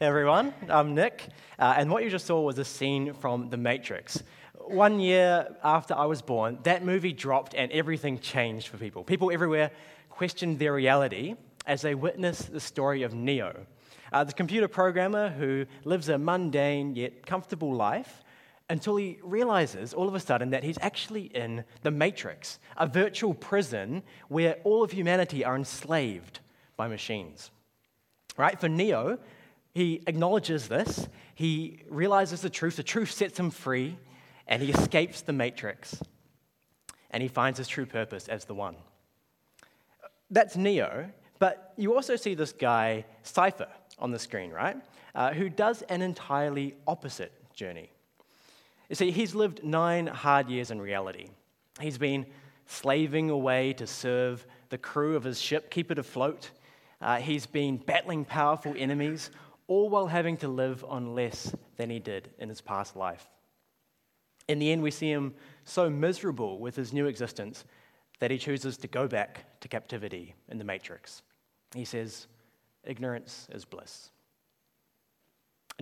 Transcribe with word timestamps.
Everyone, 0.00 0.54
I'm 0.68 0.94
Nick, 0.94 1.26
uh, 1.58 1.74
and 1.76 1.90
what 1.90 2.04
you 2.04 2.10
just 2.10 2.24
saw 2.24 2.40
was 2.40 2.56
a 2.60 2.64
scene 2.64 3.14
from 3.14 3.50
The 3.50 3.56
Matrix. 3.56 4.22
One 4.54 5.00
year 5.00 5.56
after 5.64 5.92
I 5.92 6.04
was 6.04 6.22
born, 6.22 6.60
that 6.62 6.84
movie 6.84 7.12
dropped 7.12 7.56
and 7.56 7.72
everything 7.72 8.20
changed 8.20 8.68
for 8.68 8.76
people. 8.76 9.02
People 9.02 9.32
everywhere 9.32 9.72
questioned 10.08 10.60
their 10.60 10.72
reality 10.72 11.34
as 11.66 11.82
they 11.82 11.96
witnessed 11.96 12.52
the 12.52 12.60
story 12.60 13.02
of 13.02 13.12
Neo, 13.12 13.66
uh, 14.12 14.22
the 14.22 14.32
computer 14.32 14.68
programmer 14.68 15.30
who 15.30 15.66
lives 15.82 16.08
a 16.08 16.16
mundane 16.16 16.94
yet 16.94 17.26
comfortable 17.26 17.74
life 17.74 18.22
until 18.70 18.94
he 18.94 19.18
realizes 19.24 19.92
all 19.92 20.06
of 20.06 20.14
a 20.14 20.20
sudden 20.20 20.50
that 20.50 20.62
he's 20.62 20.78
actually 20.80 21.22
in 21.22 21.64
the 21.82 21.90
Matrix, 21.90 22.60
a 22.76 22.86
virtual 22.86 23.34
prison 23.34 24.04
where 24.28 24.58
all 24.62 24.84
of 24.84 24.92
humanity 24.92 25.44
are 25.44 25.56
enslaved 25.56 26.38
by 26.76 26.86
machines. 26.86 27.50
Right? 28.36 28.60
For 28.60 28.68
Neo, 28.68 29.18
he 29.78 30.02
acknowledges 30.08 30.66
this, 30.66 31.06
he 31.36 31.78
realizes 31.88 32.40
the 32.40 32.50
truth, 32.50 32.74
the 32.74 32.82
truth 32.82 33.12
sets 33.12 33.38
him 33.38 33.48
free, 33.48 33.96
and 34.48 34.60
he 34.60 34.72
escapes 34.72 35.20
the 35.20 35.32
matrix. 35.32 36.02
And 37.12 37.22
he 37.22 37.28
finds 37.28 37.58
his 37.58 37.68
true 37.68 37.86
purpose 37.86 38.26
as 38.26 38.44
the 38.44 38.54
one. 38.54 38.74
That's 40.30 40.56
Neo, 40.56 41.08
but 41.38 41.74
you 41.76 41.94
also 41.94 42.16
see 42.16 42.34
this 42.34 42.52
guy, 42.52 43.04
Cypher, 43.22 43.68
on 44.00 44.10
the 44.10 44.18
screen, 44.18 44.50
right? 44.50 44.76
Uh, 45.14 45.32
who 45.32 45.48
does 45.48 45.82
an 45.82 46.02
entirely 46.02 46.74
opposite 46.88 47.32
journey. 47.54 47.88
You 48.88 48.96
see, 48.96 49.12
he's 49.12 49.32
lived 49.32 49.62
nine 49.62 50.08
hard 50.08 50.48
years 50.48 50.72
in 50.72 50.80
reality. 50.80 51.28
He's 51.80 51.98
been 51.98 52.26
slaving 52.66 53.30
away 53.30 53.74
to 53.74 53.86
serve 53.86 54.44
the 54.70 54.78
crew 54.78 55.14
of 55.14 55.22
his 55.22 55.40
ship, 55.40 55.70
keep 55.70 55.92
it 55.92 56.00
afloat. 56.00 56.50
Uh, 57.00 57.18
he's 57.18 57.46
been 57.46 57.76
battling 57.76 58.24
powerful 58.24 58.74
enemies, 58.76 59.30
all 59.68 59.88
while 59.88 60.08
having 60.08 60.36
to 60.38 60.48
live 60.48 60.84
on 60.88 61.14
less 61.14 61.54
than 61.76 61.90
he 61.90 62.00
did 62.00 62.30
in 62.38 62.48
his 62.48 62.60
past 62.60 62.96
life. 62.96 63.28
In 64.48 64.58
the 64.58 64.72
end, 64.72 64.82
we 64.82 64.90
see 64.90 65.10
him 65.10 65.34
so 65.64 65.88
miserable 65.90 66.58
with 66.58 66.74
his 66.74 66.92
new 66.92 67.06
existence 67.06 67.64
that 68.18 68.30
he 68.30 68.38
chooses 68.38 68.76
to 68.78 68.88
go 68.88 69.06
back 69.06 69.44
to 69.60 69.68
captivity 69.68 70.34
in 70.48 70.58
the 70.58 70.64
matrix. 70.64 71.22
He 71.74 71.84
says, 71.84 72.26
Ignorance 72.84 73.46
is 73.52 73.64
bliss. 73.64 74.10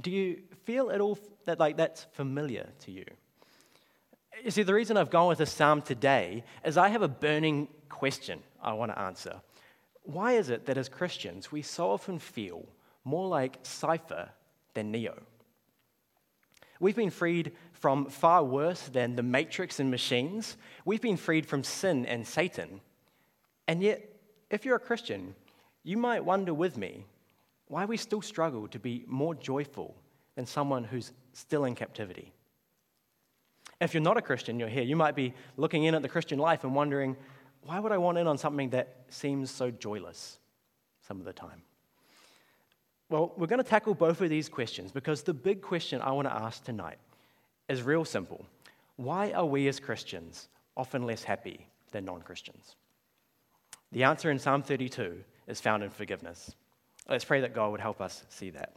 Do 0.02 0.10
you 0.10 0.42
feel 0.64 0.90
at 0.90 1.00
all 1.00 1.18
that 1.44 1.60
like 1.60 1.76
that's 1.76 2.06
familiar 2.12 2.68
to 2.80 2.90
you? 2.90 3.04
You 4.44 4.50
see, 4.50 4.64
the 4.64 4.74
reason 4.74 4.96
I've 4.96 5.10
gone 5.10 5.28
with 5.28 5.38
this 5.38 5.52
psalm 5.52 5.80
today 5.80 6.44
is 6.64 6.76
I 6.76 6.88
have 6.88 7.02
a 7.02 7.08
burning 7.08 7.68
question 7.88 8.42
I 8.60 8.72
want 8.74 8.92
to 8.92 8.98
answer. 8.98 9.40
Why 10.02 10.32
is 10.32 10.50
it 10.50 10.66
that 10.66 10.76
as 10.76 10.88
Christians 10.88 11.50
we 11.50 11.62
so 11.62 11.90
often 11.90 12.18
feel 12.18 12.66
more 13.06 13.28
like 13.28 13.58
Cypher 13.62 14.28
than 14.74 14.90
Neo. 14.90 15.16
We've 16.80 16.96
been 16.96 17.10
freed 17.10 17.52
from 17.72 18.06
far 18.06 18.44
worse 18.44 18.88
than 18.88 19.16
the 19.16 19.22
matrix 19.22 19.80
and 19.80 19.90
machines. 19.90 20.56
We've 20.84 21.00
been 21.00 21.16
freed 21.16 21.46
from 21.46 21.62
sin 21.62 22.04
and 22.04 22.26
Satan. 22.26 22.80
And 23.68 23.80
yet, 23.80 24.02
if 24.50 24.64
you're 24.64 24.76
a 24.76 24.80
Christian, 24.80 25.34
you 25.84 25.96
might 25.96 26.24
wonder 26.24 26.52
with 26.52 26.76
me 26.76 27.06
why 27.68 27.84
we 27.84 27.96
still 27.96 28.20
struggle 28.20 28.66
to 28.68 28.78
be 28.78 29.04
more 29.06 29.34
joyful 29.34 29.94
than 30.34 30.44
someone 30.44 30.84
who's 30.84 31.12
still 31.32 31.64
in 31.64 31.76
captivity. 31.76 32.32
If 33.80 33.94
you're 33.94 34.02
not 34.02 34.16
a 34.16 34.22
Christian, 34.22 34.58
you're 34.58 34.68
here, 34.68 34.82
you 34.82 34.96
might 34.96 35.14
be 35.14 35.32
looking 35.56 35.84
in 35.84 35.94
at 35.94 36.02
the 36.02 36.08
Christian 36.08 36.40
life 36.40 36.64
and 36.64 36.74
wondering, 36.74 37.16
why 37.62 37.78
would 37.78 37.92
I 37.92 37.98
want 37.98 38.18
in 38.18 38.26
on 38.26 38.36
something 38.36 38.70
that 38.70 39.04
seems 39.08 39.50
so 39.50 39.70
joyless 39.70 40.38
some 41.06 41.20
of 41.20 41.24
the 41.24 41.32
time? 41.32 41.62
Well, 43.08 43.32
we're 43.36 43.46
going 43.46 43.62
to 43.62 43.68
tackle 43.68 43.94
both 43.94 44.20
of 44.20 44.30
these 44.30 44.48
questions 44.48 44.90
because 44.90 45.22
the 45.22 45.34
big 45.34 45.62
question 45.62 46.00
I 46.00 46.10
want 46.10 46.26
to 46.26 46.34
ask 46.34 46.64
tonight 46.64 46.98
is 47.68 47.82
real 47.82 48.04
simple. 48.04 48.44
Why 48.96 49.30
are 49.30 49.46
we 49.46 49.68
as 49.68 49.78
Christians 49.78 50.48
often 50.76 51.04
less 51.04 51.22
happy 51.22 51.66
than 51.92 52.04
non 52.04 52.22
Christians? 52.22 52.74
The 53.92 54.02
answer 54.02 54.30
in 54.30 54.40
Psalm 54.40 54.62
32 54.62 55.22
is 55.46 55.60
found 55.60 55.84
in 55.84 55.90
forgiveness. 55.90 56.54
Let's 57.08 57.24
pray 57.24 57.40
that 57.42 57.54
God 57.54 57.70
would 57.70 57.80
help 57.80 58.00
us 58.00 58.24
see 58.28 58.50
that. 58.50 58.72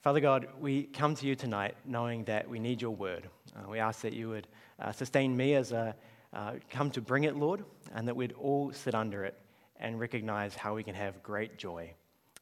Father 0.00 0.20
God, 0.20 0.46
we 0.60 0.84
come 0.84 1.16
to 1.16 1.26
you 1.26 1.34
tonight 1.34 1.74
knowing 1.84 2.22
that 2.24 2.48
we 2.48 2.60
need 2.60 2.80
your 2.80 2.92
word. 2.92 3.28
Uh, 3.56 3.68
we 3.68 3.80
ask 3.80 4.02
that 4.02 4.12
you 4.12 4.28
would 4.28 4.46
uh, 4.78 4.92
sustain 4.92 5.36
me 5.36 5.54
as 5.54 5.72
I 5.72 5.94
uh, 6.32 6.52
come 6.70 6.92
to 6.92 7.00
bring 7.00 7.24
it, 7.24 7.34
Lord, 7.34 7.64
and 7.92 8.06
that 8.06 8.14
we'd 8.14 8.32
all 8.34 8.72
sit 8.72 8.94
under 8.94 9.24
it 9.24 9.36
and 9.78 9.98
recognize 9.98 10.54
how 10.54 10.74
we 10.74 10.82
can 10.82 10.94
have 10.94 11.22
great 11.22 11.58
joy 11.58 11.92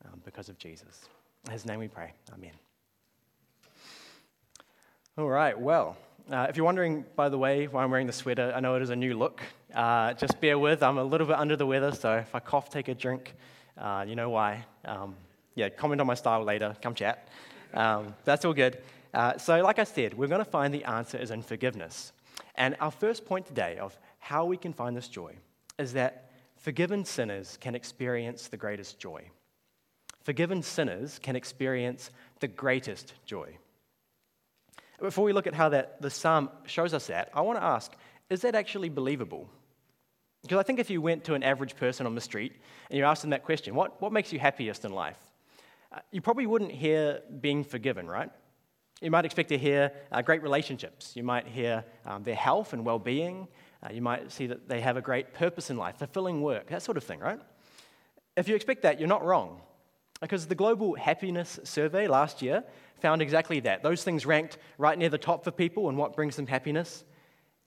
um, 0.05 0.21
because 0.25 0.49
of 0.49 0.59
Jesus. 0.59 1.09
In 1.47 1.53
his 1.53 1.67
name 1.67 1.79
we 1.79 1.89
pray. 1.89 2.13
Amen. 2.33 2.53
All 5.19 5.29
right, 5.29 5.59
well, 5.59 5.97
uh, 6.31 6.47
if 6.49 6.57
you're 6.57 6.67
wondering, 6.67 7.05
by 7.15 7.29
the 7.29 7.39
way, 7.39 7.69
why 7.69 7.83
I'm 7.83 7.91
wearing 7.91 8.07
the 8.07 8.13
sweater, 8.13 8.53
I 8.55 8.61
know 8.61 8.75
it 8.75 8.83
is 8.83 8.91
a 8.91 8.97
new 8.97 9.17
look. 9.17 9.41
Uh, 9.75 10.13
just 10.15 10.41
bear 10.41 10.59
with, 10.59 10.83
I'm 10.83 10.99
a 10.99 11.05
little 11.05 11.27
bit 11.27 11.37
under 11.37 11.57
the 11.57 11.67
weather, 11.67 11.93
so 11.93 12.17
if 12.17 12.35
I 12.35 12.41
cough, 12.41 12.69
take 12.69 12.89
a 12.89 12.95
drink. 12.95 13.35
Uh, 13.79 14.05
you 14.07 14.17
know 14.17 14.31
why. 14.31 14.65
Um, 14.85 15.15
yeah, 15.55 15.69
comment 15.69 16.01
on 16.01 16.07
my 16.07 16.15
style 16.15 16.43
later, 16.45 16.77
come 16.83 16.95
chat. 16.95 17.29
Um, 17.75 18.15
that's 18.25 18.45
all 18.45 18.53
good. 18.53 18.79
Uh, 19.15 19.39
so, 19.39 19.63
like 19.63 19.79
I 19.79 19.85
said, 19.85 20.15
we're 20.15 20.27
going 20.27 20.45
to 20.45 20.51
find 20.51 20.75
the 20.75 20.85
answer 20.85 21.17
is 21.17 21.31
in 21.31 21.43
forgiveness. 21.43 22.13
And 22.57 22.77
our 22.81 22.91
first 22.91 23.25
point 23.25 23.47
today 23.47 23.79
of 23.79 23.99
how 24.19 24.45
we 24.45 24.57
can 24.57 24.73
find 24.73 24.97
this 24.97 25.09
joy 25.09 25.37
is 25.79 25.93
that 25.95 26.25
Forgiven 26.56 27.05
sinners 27.05 27.59
can 27.61 27.75
experience 27.75 28.49
the 28.49 28.56
greatest 28.56 28.99
joy. 28.99 29.31
Forgiven 30.22 30.62
sinners 30.62 31.21
can 31.21 31.37
experience 31.37 32.11
the 32.41 32.49
greatest 32.49 33.12
joy. 33.25 33.56
Before 35.00 35.25
we 35.25 35.33
look 35.33 35.47
at 35.47 35.55
how 35.55 35.69
that, 35.69 36.00
the 36.00 36.11
psalm 36.11 36.50
shows 36.67 36.94
us 36.94 37.06
that, 37.09 37.31
I 37.34 37.43
want 37.43 37.59
to 37.59 37.65
ask 37.65 37.93
is 38.28 38.41
that 38.41 38.56
actually 38.56 38.89
believable? 38.89 39.49
Because 40.43 40.59
I 40.59 40.65
think 40.65 40.81
if 40.81 40.91
you 40.91 41.00
went 41.00 41.25
to 41.25 41.34
an 41.34 41.43
average 41.43 41.77
person 41.77 42.06
on 42.06 42.15
the 42.15 42.21
street 42.21 42.55
and 42.91 42.99
you 42.99 43.05
asked 43.05 43.23
them 43.23 43.31
that 43.31 43.44
question, 43.44 43.75
what, 43.75 44.00
what 44.03 44.12
makes 44.12 44.33
you 44.33 44.38
happiest 44.38 44.84
in 44.84 44.93
life? 44.93 45.19
Uh, 45.93 46.00
you 46.11 46.21
probably 46.21 46.47
wouldn't 46.47 46.73
hear 46.73 47.21
being 47.41 47.62
forgiven, 47.62 48.09
right? 48.09 48.31
You 49.00 49.11
might 49.11 49.25
expect 49.25 49.50
to 49.50 49.59
hear 49.59 49.93
uh, 50.11 50.23
great 50.23 50.43
relationships. 50.43 51.12
You 51.15 51.23
might 51.23 51.47
hear 51.47 51.84
um, 52.05 52.23
their 52.23 52.34
health 52.34 52.73
and 52.73 52.84
well 52.84 52.99
being. 52.99 53.47
Uh, 53.82 53.92
you 53.92 54.03
might 54.03 54.32
see 54.32 54.47
that 54.47 54.69
they 54.69 54.81
have 54.81 54.97
a 54.97 55.03
great 55.03 55.34
purpose 55.34 55.70
in 55.70 55.76
life, 55.76 55.98
fulfilling 55.98 56.42
work, 56.42 56.69
that 56.69 56.82
sort 56.82 56.97
of 56.97 57.04
thing, 57.04 57.20
right? 57.20 57.41
If 58.37 58.48
you 58.48 58.54
expect 58.54 58.82
that, 58.82 58.98
you're 58.98 59.09
not 59.09 59.25
wrong. 59.25 59.60
Because 60.20 60.47
the 60.47 60.54
Global 60.54 60.94
Happiness 60.94 61.60
Survey 61.64 62.06
last 62.09 62.41
year 62.41 62.64
found 63.00 63.20
exactly 63.20 63.60
that. 63.60 63.82
Those 63.82 64.03
things 64.03 64.25
ranked 64.25 64.59
right 64.78 64.97
near 64.97 65.10
the 65.10 65.19
top 65.19 65.44
for 65.44 65.50
people 65.50 65.88
and 65.88 65.98
what 65.98 66.14
brings 66.14 66.37
them 66.37 66.47
happiness. 66.47 67.04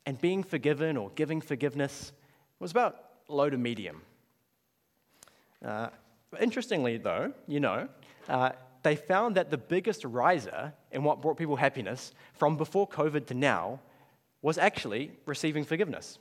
And 0.05 0.19
being 0.19 0.43
forgiven 0.43 0.97
or 0.97 1.11
giving 1.11 1.41
forgiveness 1.41 2.11
was 2.59 2.71
about 2.71 2.95
low 3.27 3.49
to 3.49 3.57
medium. 3.57 4.01
Uh, 5.63 5.89
interestingly, 6.41 6.97
though, 6.97 7.33
you 7.47 7.59
know, 7.59 7.87
uh, 8.27 8.51
they 8.81 8.95
found 8.95 9.35
that 9.35 9.51
the 9.51 9.57
biggest 9.57 10.03
riser 10.05 10.73
in 10.91 11.03
what 11.03 11.21
brought 11.21 11.37
people 11.37 11.55
happiness 11.55 12.13
from 12.33 12.57
before 12.57 12.87
COVID 12.87 13.27
to 13.27 13.33
now 13.33 13.79
was 14.41 14.57
actually 14.57 15.11
receiving 15.25 15.65
forgiveness. 15.65 16.17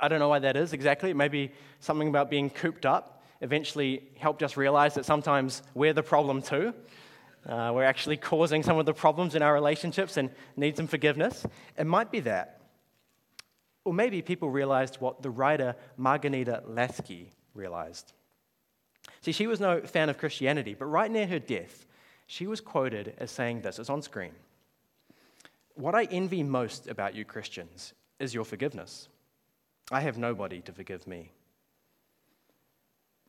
I 0.00 0.08
don't 0.08 0.18
know 0.18 0.28
why 0.28 0.38
that 0.40 0.56
is 0.56 0.72
exactly. 0.72 1.12
Maybe 1.12 1.52
something 1.80 2.08
about 2.08 2.30
being 2.30 2.50
cooped 2.50 2.86
up 2.86 3.22
eventually 3.40 4.08
helped 4.18 4.42
us 4.42 4.56
realize 4.56 4.94
that 4.94 5.04
sometimes 5.04 5.62
we're 5.74 5.92
the 5.92 6.02
problem 6.02 6.40
too. 6.42 6.72
Uh, 7.46 7.70
we're 7.74 7.84
actually 7.84 8.16
causing 8.16 8.62
some 8.62 8.78
of 8.78 8.86
the 8.86 8.94
problems 8.94 9.34
in 9.34 9.42
our 9.42 9.54
relationships 9.54 10.16
and 10.16 10.30
need 10.56 10.76
some 10.76 10.86
forgiveness. 10.86 11.46
It 11.78 11.86
might 11.86 12.10
be 12.10 12.20
that. 12.20 12.60
Or 13.84 13.92
maybe 13.92 14.20
people 14.22 14.50
realized 14.50 14.96
what 14.96 15.22
the 15.22 15.30
writer 15.30 15.76
Marghanita 15.98 16.68
Laski 16.68 17.30
realized. 17.54 18.14
See, 19.20 19.30
she 19.30 19.46
was 19.46 19.60
no 19.60 19.82
fan 19.82 20.08
of 20.08 20.18
Christianity, 20.18 20.74
but 20.74 20.86
right 20.86 21.10
near 21.10 21.26
her 21.28 21.38
death, 21.38 21.86
she 22.26 22.48
was 22.48 22.60
quoted 22.60 23.14
as 23.18 23.30
saying 23.30 23.60
this. 23.60 23.78
It's 23.78 23.90
on 23.90 24.02
screen. 24.02 24.32
What 25.76 25.94
I 25.94 26.04
envy 26.04 26.42
most 26.42 26.88
about 26.88 27.14
you 27.14 27.26
Christians 27.26 27.92
is 28.18 28.32
your 28.32 28.44
forgiveness. 28.44 29.08
I 29.92 30.00
have 30.00 30.16
nobody 30.16 30.62
to 30.62 30.72
forgive 30.72 31.06
me. 31.06 31.30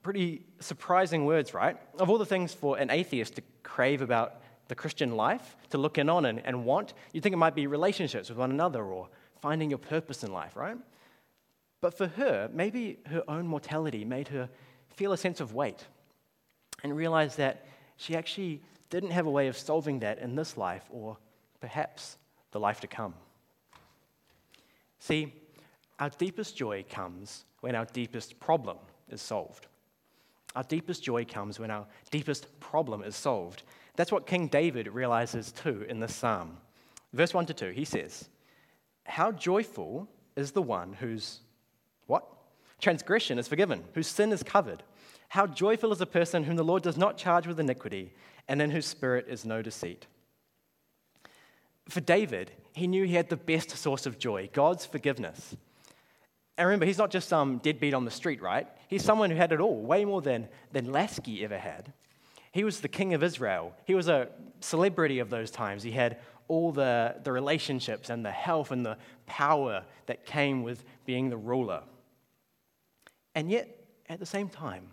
Pretty 0.01 0.43
surprising 0.61 1.25
words, 1.25 1.53
right? 1.53 1.77
Of 1.99 2.09
all 2.09 2.17
the 2.17 2.25
things 2.25 2.53
for 2.53 2.77
an 2.77 2.89
atheist 2.89 3.35
to 3.35 3.43
crave 3.63 4.01
about 4.01 4.41
the 4.69 4.75
Christian 4.75 5.17
life, 5.17 5.57
to 5.71 5.77
look 5.77 5.97
in 5.97 6.09
on 6.09 6.25
and, 6.25 6.41
and 6.45 6.63
want, 6.63 6.93
you'd 7.11 7.21
think 7.21 7.33
it 7.33 7.37
might 7.37 7.53
be 7.53 7.67
relationships 7.67 8.29
with 8.29 8.37
one 8.37 8.51
another 8.51 8.83
or 8.83 9.09
finding 9.41 9.69
your 9.69 9.79
purpose 9.79 10.23
in 10.23 10.31
life, 10.31 10.55
right? 10.55 10.77
But 11.81 11.97
for 11.97 12.07
her, 12.07 12.49
maybe 12.53 12.99
her 13.07 13.23
own 13.27 13.45
mortality 13.45 14.05
made 14.05 14.29
her 14.29 14.49
feel 14.87 15.11
a 15.11 15.17
sense 15.17 15.41
of 15.41 15.53
weight 15.53 15.85
and 16.81 16.95
realize 16.95 17.35
that 17.35 17.65
she 17.97 18.15
actually 18.15 18.61
didn't 18.89 19.11
have 19.11 19.25
a 19.25 19.31
way 19.31 19.47
of 19.47 19.57
solving 19.57 19.99
that 19.99 20.19
in 20.19 20.35
this 20.35 20.55
life 20.55 20.83
or 20.89 21.17
perhaps 21.59 22.17
the 22.57 22.61
life 22.61 22.81
to 22.81 22.87
come. 22.87 23.13
See, 24.97 25.31
our 25.99 26.09
deepest 26.09 26.57
joy 26.57 26.83
comes 26.89 27.45
when 27.61 27.75
our 27.75 27.85
deepest 27.85 28.39
problem 28.39 28.77
is 29.09 29.21
solved. 29.21 29.67
Our 30.55 30.63
deepest 30.63 31.03
joy 31.03 31.23
comes 31.23 31.59
when 31.59 31.69
our 31.69 31.85
deepest 32.09 32.59
problem 32.59 33.03
is 33.03 33.15
solved. 33.15 33.61
That's 33.95 34.11
what 34.11 34.25
King 34.25 34.47
David 34.47 34.87
realizes 34.87 35.51
too 35.51 35.85
in 35.87 35.99
this 35.99 36.15
psalm. 36.15 36.57
Verse 37.13 37.31
1 37.31 37.45
to 37.45 37.53
2, 37.53 37.69
he 37.69 37.85
says, 37.85 38.27
How 39.03 39.31
joyful 39.31 40.07
is 40.35 40.49
the 40.51 40.63
one 40.63 40.93
whose 40.93 41.41
what? 42.07 42.25
Transgression 42.81 43.37
is 43.37 43.47
forgiven, 43.47 43.83
whose 43.93 44.07
sin 44.07 44.31
is 44.31 44.41
covered. 44.41 44.81
How 45.29 45.45
joyful 45.45 45.91
is 45.91 46.01
a 46.01 46.07
person 46.07 46.43
whom 46.43 46.55
the 46.55 46.63
Lord 46.63 46.81
does 46.81 46.97
not 46.97 47.17
charge 47.17 47.45
with 47.45 47.59
iniquity, 47.59 48.13
and 48.47 48.63
in 48.63 48.71
whose 48.71 48.87
spirit 48.87 49.27
is 49.29 49.45
no 49.45 49.61
deceit. 49.61 50.07
For 51.89 52.01
David, 52.01 52.51
he 52.73 52.87
knew 52.87 53.05
he 53.05 53.15
had 53.15 53.29
the 53.29 53.37
best 53.37 53.71
source 53.71 54.05
of 54.05 54.19
joy 54.19 54.49
God's 54.53 54.85
forgiveness. 54.85 55.55
And 56.57 56.67
remember, 56.67 56.85
he's 56.85 56.97
not 56.97 57.11
just 57.11 57.29
some 57.29 57.59
deadbeat 57.59 57.93
on 57.93 58.05
the 58.05 58.11
street, 58.11 58.41
right? 58.41 58.67
He's 58.87 59.03
someone 59.03 59.29
who 59.29 59.37
had 59.37 59.51
it 59.51 59.59
all, 59.59 59.79
way 59.79 60.05
more 60.05 60.21
than, 60.21 60.47
than 60.71 60.91
Laski 60.91 61.43
ever 61.43 61.57
had. 61.57 61.93
He 62.51 62.63
was 62.63 62.79
the 62.79 62.87
king 62.87 63.13
of 63.13 63.21
Israel. 63.21 63.73
He 63.85 63.93
was 63.93 64.07
a 64.07 64.29
celebrity 64.59 65.19
of 65.19 65.29
those 65.29 65.51
times. 65.51 65.83
He 65.83 65.91
had 65.91 66.17
all 66.47 66.71
the, 66.71 67.15
the 67.23 67.31
relationships 67.31 68.09
and 68.09 68.25
the 68.25 68.31
health 68.31 68.71
and 68.71 68.85
the 68.85 68.97
power 69.25 69.83
that 70.07 70.25
came 70.25 70.63
with 70.63 70.83
being 71.05 71.29
the 71.29 71.37
ruler. 71.37 71.83
And 73.35 73.51
yet, 73.51 73.69
at 74.09 74.19
the 74.19 74.25
same 74.25 74.49
time, 74.49 74.87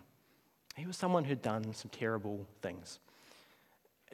he 0.75 0.85
was 0.85 0.97
someone 0.97 1.23
who'd 1.23 1.41
done 1.41 1.73
some 1.73 1.89
terrible 1.89 2.45
things. 2.61 2.99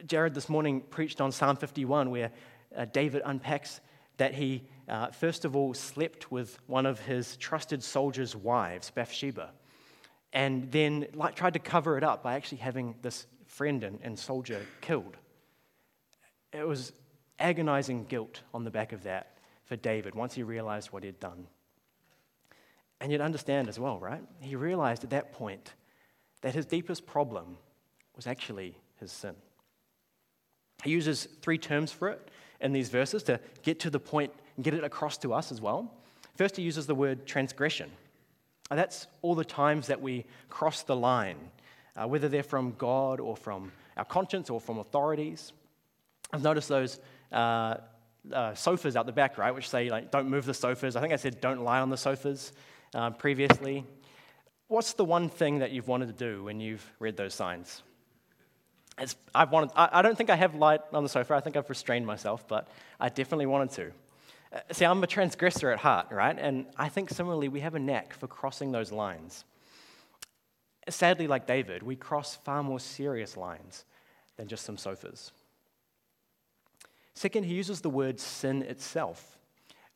Jared 0.06 0.34
this 0.34 0.48
morning 0.48 0.80
preached 0.80 1.20
on 1.20 1.32
Psalm 1.32 1.56
51, 1.56 2.10
where 2.10 2.30
uh, 2.76 2.86
David 2.86 3.22
unpacks 3.24 3.80
that 4.16 4.34
he, 4.34 4.62
uh, 4.88 5.08
first 5.08 5.44
of 5.44 5.56
all, 5.56 5.74
slept 5.74 6.30
with 6.30 6.58
one 6.66 6.86
of 6.86 7.00
his 7.00 7.36
trusted 7.36 7.82
soldiers' 7.82 8.36
wives, 8.36 8.90
Bathsheba, 8.90 9.50
and 10.32 10.70
then 10.70 11.06
like, 11.14 11.34
tried 11.34 11.54
to 11.54 11.58
cover 11.58 11.98
it 11.98 12.04
up 12.04 12.22
by 12.22 12.34
actually 12.34 12.58
having 12.58 12.94
this 13.02 13.26
friend 13.46 13.84
and, 13.84 13.98
and 14.02 14.18
soldier 14.18 14.64
killed. 14.80 15.16
It 16.52 16.66
was 16.66 16.92
agonizing 17.38 18.04
guilt 18.04 18.42
on 18.54 18.64
the 18.64 18.70
back 18.70 18.92
of 18.92 19.02
that 19.04 19.38
for 19.64 19.76
David 19.76 20.14
once 20.14 20.34
he 20.34 20.42
realized 20.42 20.92
what 20.92 21.02
he'd 21.02 21.20
done. 21.20 21.46
And 23.00 23.10
you'd 23.10 23.20
understand 23.20 23.68
as 23.68 23.78
well, 23.78 23.98
right? 23.98 24.22
He 24.40 24.54
realized 24.54 25.02
at 25.02 25.10
that 25.10 25.32
point 25.32 25.74
that 26.42 26.54
his 26.54 26.66
deepest 26.66 27.06
problem 27.06 27.56
was 28.14 28.26
actually 28.26 28.76
his 29.00 29.10
sin. 29.10 29.34
He 30.84 30.90
uses 30.90 31.26
three 31.40 31.58
terms 31.58 31.90
for 31.90 32.08
it 32.08 32.30
in 32.62 32.72
these 32.72 32.88
verses 32.88 33.22
to 33.24 33.38
get 33.62 33.80
to 33.80 33.90
the 33.90 34.00
point 34.00 34.32
and 34.56 34.64
get 34.64 34.74
it 34.74 34.84
across 34.84 35.18
to 35.18 35.34
us 35.34 35.52
as 35.52 35.60
well. 35.60 35.92
First, 36.36 36.56
he 36.56 36.62
uses 36.62 36.86
the 36.86 36.94
word 36.94 37.26
transgression. 37.26 37.90
And 38.70 38.78
that's 38.78 39.06
all 39.20 39.34
the 39.34 39.44
times 39.44 39.88
that 39.88 40.00
we 40.00 40.24
cross 40.48 40.82
the 40.82 40.96
line, 40.96 41.36
uh, 41.96 42.06
whether 42.06 42.28
they're 42.28 42.42
from 42.42 42.74
God 42.78 43.20
or 43.20 43.36
from 43.36 43.70
our 43.96 44.04
conscience 44.04 44.48
or 44.48 44.60
from 44.60 44.78
authorities. 44.78 45.52
I've 46.32 46.42
noticed 46.42 46.68
those 46.68 46.98
uh, 47.30 47.76
uh, 48.32 48.54
sofas 48.54 48.96
out 48.96 49.04
the 49.04 49.12
back, 49.12 49.36
right, 49.36 49.54
which 49.54 49.68
say, 49.68 49.90
like, 49.90 50.10
don't 50.10 50.28
move 50.28 50.46
the 50.46 50.54
sofas. 50.54 50.96
I 50.96 51.00
think 51.00 51.12
I 51.12 51.16
said 51.16 51.40
don't 51.40 51.62
lie 51.62 51.80
on 51.80 51.90
the 51.90 51.96
sofas 51.96 52.52
uh, 52.94 53.10
previously. 53.10 53.84
What's 54.68 54.94
the 54.94 55.04
one 55.04 55.28
thing 55.28 55.58
that 55.58 55.72
you've 55.72 55.88
wanted 55.88 56.06
to 56.06 56.24
do 56.24 56.44
when 56.44 56.60
you've 56.60 56.88
read 56.98 57.16
those 57.16 57.34
signs? 57.34 57.82
I've 59.34 59.50
wanted, 59.50 59.70
I, 59.74 59.88
I 59.92 60.02
don't 60.02 60.16
think 60.16 60.30
I 60.30 60.36
have 60.36 60.54
light 60.54 60.80
on 60.92 61.02
the 61.02 61.08
sofa. 61.08 61.34
I 61.34 61.40
think 61.40 61.56
I've 61.56 61.68
restrained 61.68 62.06
myself, 62.06 62.46
but 62.46 62.68
I 63.00 63.08
definitely 63.08 63.46
wanted 63.46 63.70
to. 63.72 63.92
Uh, 64.52 64.60
see, 64.72 64.84
I'm 64.84 65.02
a 65.02 65.06
transgressor 65.06 65.70
at 65.70 65.78
heart, 65.78 66.08
right? 66.10 66.36
And 66.38 66.66
I 66.76 66.88
think 66.88 67.10
similarly, 67.10 67.48
we 67.48 67.60
have 67.60 67.74
a 67.74 67.78
knack 67.78 68.12
for 68.12 68.26
crossing 68.26 68.72
those 68.72 68.92
lines. 68.92 69.44
Sadly, 70.88 71.26
like 71.26 71.46
David, 71.46 71.82
we 71.82 71.96
cross 71.96 72.36
far 72.36 72.62
more 72.62 72.80
serious 72.80 73.36
lines 73.36 73.84
than 74.36 74.48
just 74.48 74.64
some 74.64 74.76
sofas. 74.76 75.32
Second, 77.14 77.44
he 77.44 77.54
uses 77.54 77.80
the 77.80 77.90
word 77.90 78.18
sin 78.18 78.62
itself. 78.62 79.38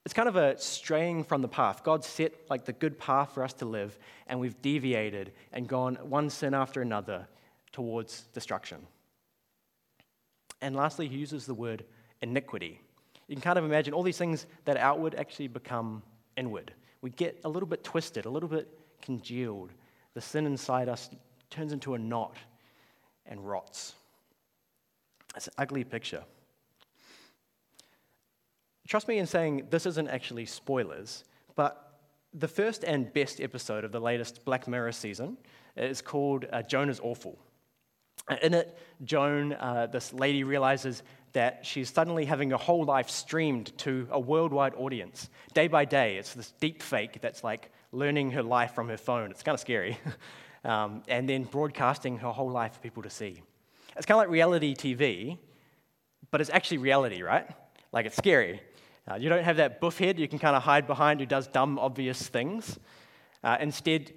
It's 0.05 0.15
kind 0.15 0.29
of 0.29 0.37
a 0.37 0.57
straying 0.59 1.25
from 1.25 1.43
the 1.43 1.49
path. 1.49 1.83
God 1.83 2.05
set 2.05 2.33
like 2.49 2.65
the 2.65 2.73
good 2.73 2.99
path 2.99 3.35
for 3.35 3.43
us 3.43 3.53
to 3.55 3.65
live, 3.65 3.99
and 4.29 4.39
we've 4.39 4.61
deviated 4.63 5.33
and 5.53 5.67
gone 5.67 5.97
one 5.97 6.31
sin 6.31 6.55
after 6.55 6.81
another 6.81 7.27
towards 7.73 8.23
destruction. 8.33 8.87
And 10.63 10.75
lastly, 10.75 11.09
he 11.09 11.17
uses 11.17 11.47
the 11.47 11.55
word 11.55 11.85
iniquity. 12.23 12.81
You 13.29 13.37
can 13.37 13.43
kind 13.43 13.59
of 13.59 13.65
imagine 13.65 13.93
all 13.93 14.03
these 14.03 14.19
things 14.19 14.47
that 14.65 14.77
outward 14.77 15.15
actually 15.17 15.49
become 15.49 16.03
inward. 16.37 16.73
We 17.03 17.11
get 17.11 17.41
a 17.45 17.49
little 17.49 17.69
bit 17.69 17.85
twisted, 17.85 18.25
a 18.25 18.31
little 18.31 18.49
bit 18.49 18.69
congealed. 19.03 19.73
The 20.15 20.21
sin 20.21 20.47
inside 20.47 20.89
us 20.89 21.11
turns 21.51 21.73
into 21.73 21.95
a 21.95 21.99
knot 21.99 22.37
and 23.27 23.47
rots. 23.47 23.95
It's 25.37 25.49
an 25.49 25.55
ugly 25.59 25.85
picture. 25.85 26.25
Trust 28.89 29.09
me 29.09 29.19
in 29.19 29.27
saying 29.27 29.67
this 29.71 29.85
isn't 29.85 30.09
actually 30.09 30.47
spoilers, 30.47 31.25
but 31.57 32.01
the 32.33 32.49
first 32.49 32.85
and 32.85 33.13
best 33.13 33.41
episode 33.41 33.85
of 33.85 33.93
the 33.93 34.01
latest 34.01 34.45
Black 34.45 34.69
Mirror 34.69 34.93
season 34.93 35.37
is 35.77 36.01
called 36.01 36.47
uh, 36.53 36.63
Joan 36.63 36.89
is 36.89 37.01
Awful. 37.01 37.39
In 38.43 38.55
it, 38.55 38.77
Joan, 39.05 39.53
uh, 39.53 39.87
this 39.87 40.13
lady, 40.13 40.43
realizes 40.43 41.03
that 41.33 41.65
she's 41.65 41.91
suddenly 41.91 42.25
having 42.25 42.51
her 42.51 42.57
whole 42.57 42.85
life 42.85 43.09
streamed 43.09 43.77
to 43.79 44.09
a 44.11 44.19
worldwide 44.19 44.75
audience. 44.75 45.29
Day 45.55 45.69
by 45.69 45.85
day, 45.85 46.17
it's 46.17 46.35
this 46.35 46.53
deep 46.61 46.83
fake 46.83 47.21
that's 47.21 47.45
like 47.45 47.71
learning 47.93 48.33
her 48.33 48.43
life 48.43 48.75
from 48.75 48.89
her 48.89 48.97
phone. 48.97 49.31
It's 49.31 49.43
kind 49.43 49.55
of 49.55 49.61
scary. 49.61 49.99
um, 50.65 51.03
and 51.09 51.29
then 51.29 51.45
broadcasting 51.45 52.19
her 52.19 52.31
whole 52.31 52.51
life 52.51 52.75
for 52.75 52.81
people 52.81 53.03
to 53.03 53.11
see. 53.11 53.43
It's 53.97 54.07
kind 54.07 54.17
of 54.17 54.23
like 54.23 54.31
reality 54.31 54.75
TV, 54.75 55.39
but 56.31 56.41
it's 56.41 56.51
actually 56.51 56.79
reality, 56.79 57.23
right? 57.23 57.49
Like 57.93 58.07
it's 58.07 58.17
scary. 58.17 58.61
Uh, 59.09 59.15
you 59.15 59.29
don't 59.29 59.45
have 59.45 59.59
that 59.59 59.81
buff 59.81 59.99
head 59.99 60.19
you 60.19 60.27
can 60.27 60.39
kind 60.39 60.57
of 60.57 60.63
hide 60.63 60.87
behind 60.87 61.21
who 61.21 61.27
does 61.27 61.47
dumb, 61.47 61.79
obvious 61.79 62.27
things. 62.27 62.79
Uh, 63.45 63.57
instead, 63.61 64.13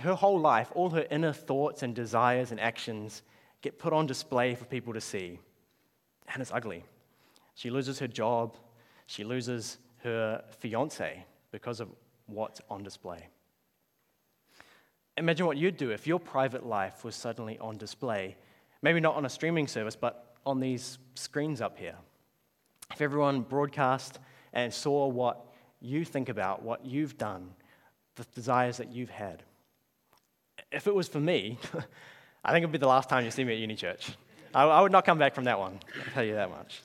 her 0.00 0.14
whole 0.14 0.38
life, 0.38 0.70
all 0.74 0.90
her 0.90 1.06
inner 1.10 1.32
thoughts 1.32 1.82
and 1.82 1.94
desires 1.94 2.50
and 2.50 2.60
actions 2.60 3.22
get 3.64 3.78
put 3.78 3.94
on 3.94 4.06
display 4.06 4.54
for 4.54 4.66
people 4.66 4.92
to 4.92 5.00
see. 5.00 5.40
And 6.32 6.42
it's 6.42 6.52
ugly. 6.52 6.84
She 7.54 7.70
loses 7.70 7.98
her 7.98 8.06
job, 8.06 8.56
she 9.06 9.24
loses 9.24 9.78
her 10.02 10.44
fiance 10.58 11.24
because 11.50 11.80
of 11.80 11.88
what's 12.26 12.60
on 12.68 12.82
display. 12.82 13.26
Imagine 15.16 15.46
what 15.46 15.56
you'd 15.56 15.78
do 15.78 15.90
if 15.90 16.06
your 16.06 16.18
private 16.18 16.66
life 16.66 17.04
was 17.04 17.16
suddenly 17.16 17.58
on 17.58 17.78
display. 17.78 18.36
Maybe 18.82 19.00
not 19.00 19.14
on 19.14 19.24
a 19.24 19.30
streaming 19.30 19.66
service, 19.66 19.96
but 19.96 20.36
on 20.44 20.60
these 20.60 20.98
screens 21.14 21.62
up 21.62 21.78
here. 21.78 21.96
If 22.92 23.00
everyone 23.00 23.40
broadcast 23.40 24.18
and 24.52 24.74
saw 24.74 25.06
what 25.06 25.46
you 25.80 26.04
think 26.04 26.28
about, 26.28 26.62
what 26.62 26.84
you've 26.84 27.16
done, 27.16 27.50
the 28.16 28.26
desires 28.34 28.76
that 28.76 28.92
you've 28.92 29.10
had. 29.10 29.42
If 30.70 30.86
it 30.86 30.94
was 30.94 31.08
for 31.08 31.20
me, 31.20 31.58
I 32.44 32.52
think 32.52 32.62
it 32.62 32.66
would 32.66 32.72
be 32.72 32.78
the 32.78 32.86
last 32.86 33.08
time 33.08 33.24
you 33.24 33.30
see 33.30 33.42
me 33.42 33.54
at 33.54 33.58
Uni 33.58 33.74
Church. 33.74 34.12
I, 34.54 34.64
I 34.64 34.80
would 34.80 34.92
not 34.92 35.04
come 35.04 35.18
back 35.18 35.34
from 35.34 35.44
that 35.44 35.58
one, 35.58 35.80
I'll 35.98 36.12
tell 36.12 36.24
you 36.24 36.34
that 36.34 36.50
much. 36.50 36.82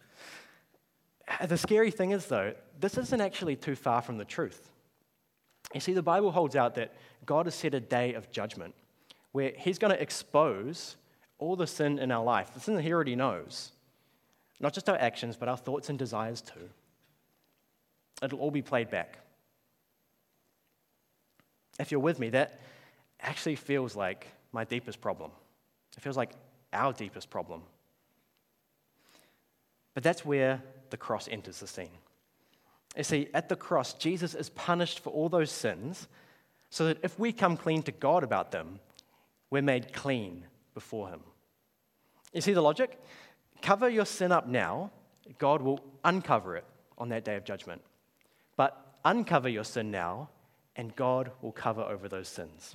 Uh, 1.27 1.45
the 1.45 1.57
scary 1.57 1.91
thing 1.91 2.11
is, 2.11 2.25
though, 2.25 2.53
this 2.79 2.97
isn't 2.97 3.21
actually 3.21 3.55
too 3.55 3.75
far 3.75 4.01
from 4.01 4.17
the 4.17 4.25
truth. 4.25 4.71
You 5.73 5.81
see, 5.81 5.93
the 5.93 6.01
Bible 6.01 6.31
holds 6.31 6.55
out 6.55 6.75
that 6.75 6.93
God 7.25 7.45
has 7.45 7.55
set 7.55 7.73
a 7.73 7.79
day 7.79 8.13
of 8.13 8.31
judgment 8.31 8.73
where 9.33 9.51
He's 9.55 9.77
going 9.77 9.93
to 9.93 10.01
expose 10.01 10.95
all 11.37 11.55
the 11.55 11.67
sin 11.67 11.99
in 11.99 12.11
our 12.11 12.23
life, 12.23 12.53
the 12.53 12.59
sin 12.59 12.75
that 12.75 12.81
He 12.81 12.93
already 12.93 13.15
knows. 13.15 13.71
Not 14.59 14.73
just 14.73 14.89
our 14.89 14.97
actions, 14.97 15.35
but 15.35 15.47
our 15.47 15.57
thoughts 15.57 15.89
and 15.89 15.99
desires 15.99 16.41
too. 16.41 16.69
It'll 18.23 18.39
all 18.39 18.51
be 18.51 18.61
played 18.61 18.89
back. 18.89 19.19
If 21.79 21.91
you're 21.91 21.99
with 21.99 22.19
me, 22.19 22.29
that 22.31 22.59
actually 23.21 23.55
feels 23.55 23.95
like 23.95 24.27
my 24.51 24.63
deepest 24.63 24.99
problem. 24.99 25.31
It 26.00 26.01
feels 26.01 26.15
like 26.15 26.32
our 26.72 26.94
deepest 26.94 27.29
problem. 27.29 27.62
But 29.94 30.01
that's 30.01 30.24
where 30.24 30.63
the 30.91 30.96
cross 30.96 31.27
enters 31.29 31.60
the 31.60 31.68
scene. 31.68 31.89
You 32.96 33.03
see, 33.03 33.27
at 33.34 33.50
the 33.50 33.58
cross, 33.58 33.91
Jesus 33.91 34.34
is 34.34 34.50
punished 34.51 35.01
for 35.01 35.10
all 35.10 35.27
those 35.27 35.51
sins 35.51 36.08
so 36.70 36.86
that 36.86 37.00
if 37.03 37.20
we 37.20 37.34
come 37.34 37.58
clean 37.58 37.84
to 37.84 37.91
God 37.91 38.24
about 38.24 38.51
them, 38.51 38.79
we're 39.50 39.62
made 39.62 39.91
clean 39.91 40.46
before 40.74 41.10
Him. 41.10 41.20
You 42.32 42.39
see 42.39 42.53
the 42.53 42.62
logic? 42.62 42.98
Cover 43.62 43.89
your 43.89 44.06
sin 44.06 44.32
up 44.32 44.48
now, 44.48 44.91
God 45.38 45.62
will 45.62 45.84
uncover 46.06 46.56
it 46.56 46.63
on 46.98 47.10
that 47.10 47.25
day 47.25 47.36
of 47.36 47.44
judgment. 47.44 47.82
But 48.56 48.96
uncover 49.03 49.50
your 49.50 49.65
sin 49.65 49.91
now, 49.91 50.29
and 50.77 50.96
God 50.96 51.32
will 51.41 51.51
cover 51.51 51.82
over 51.82 52.08
those 52.08 52.29
sins. 52.29 52.74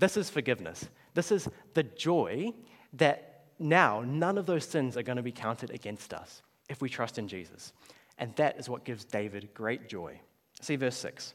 This 0.00 0.16
is 0.16 0.28
forgiveness. 0.28 0.88
This 1.18 1.32
is 1.32 1.48
the 1.74 1.82
joy 1.82 2.52
that 2.92 3.46
now 3.58 4.04
none 4.06 4.38
of 4.38 4.46
those 4.46 4.64
sins 4.64 4.96
are 4.96 5.02
going 5.02 5.16
to 5.16 5.22
be 5.22 5.32
counted 5.32 5.70
against 5.70 6.14
us 6.14 6.42
if 6.68 6.80
we 6.80 6.88
trust 6.88 7.18
in 7.18 7.26
Jesus. 7.26 7.72
And 8.18 8.32
that 8.36 8.56
is 8.56 8.68
what 8.68 8.84
gives 8.84 9.04
David 9.04 9.48
great 9.52 9.88
joy. 9.88 10.20
See 10.60 10.76
verse 10.76 10.96
6. 10.98 11.34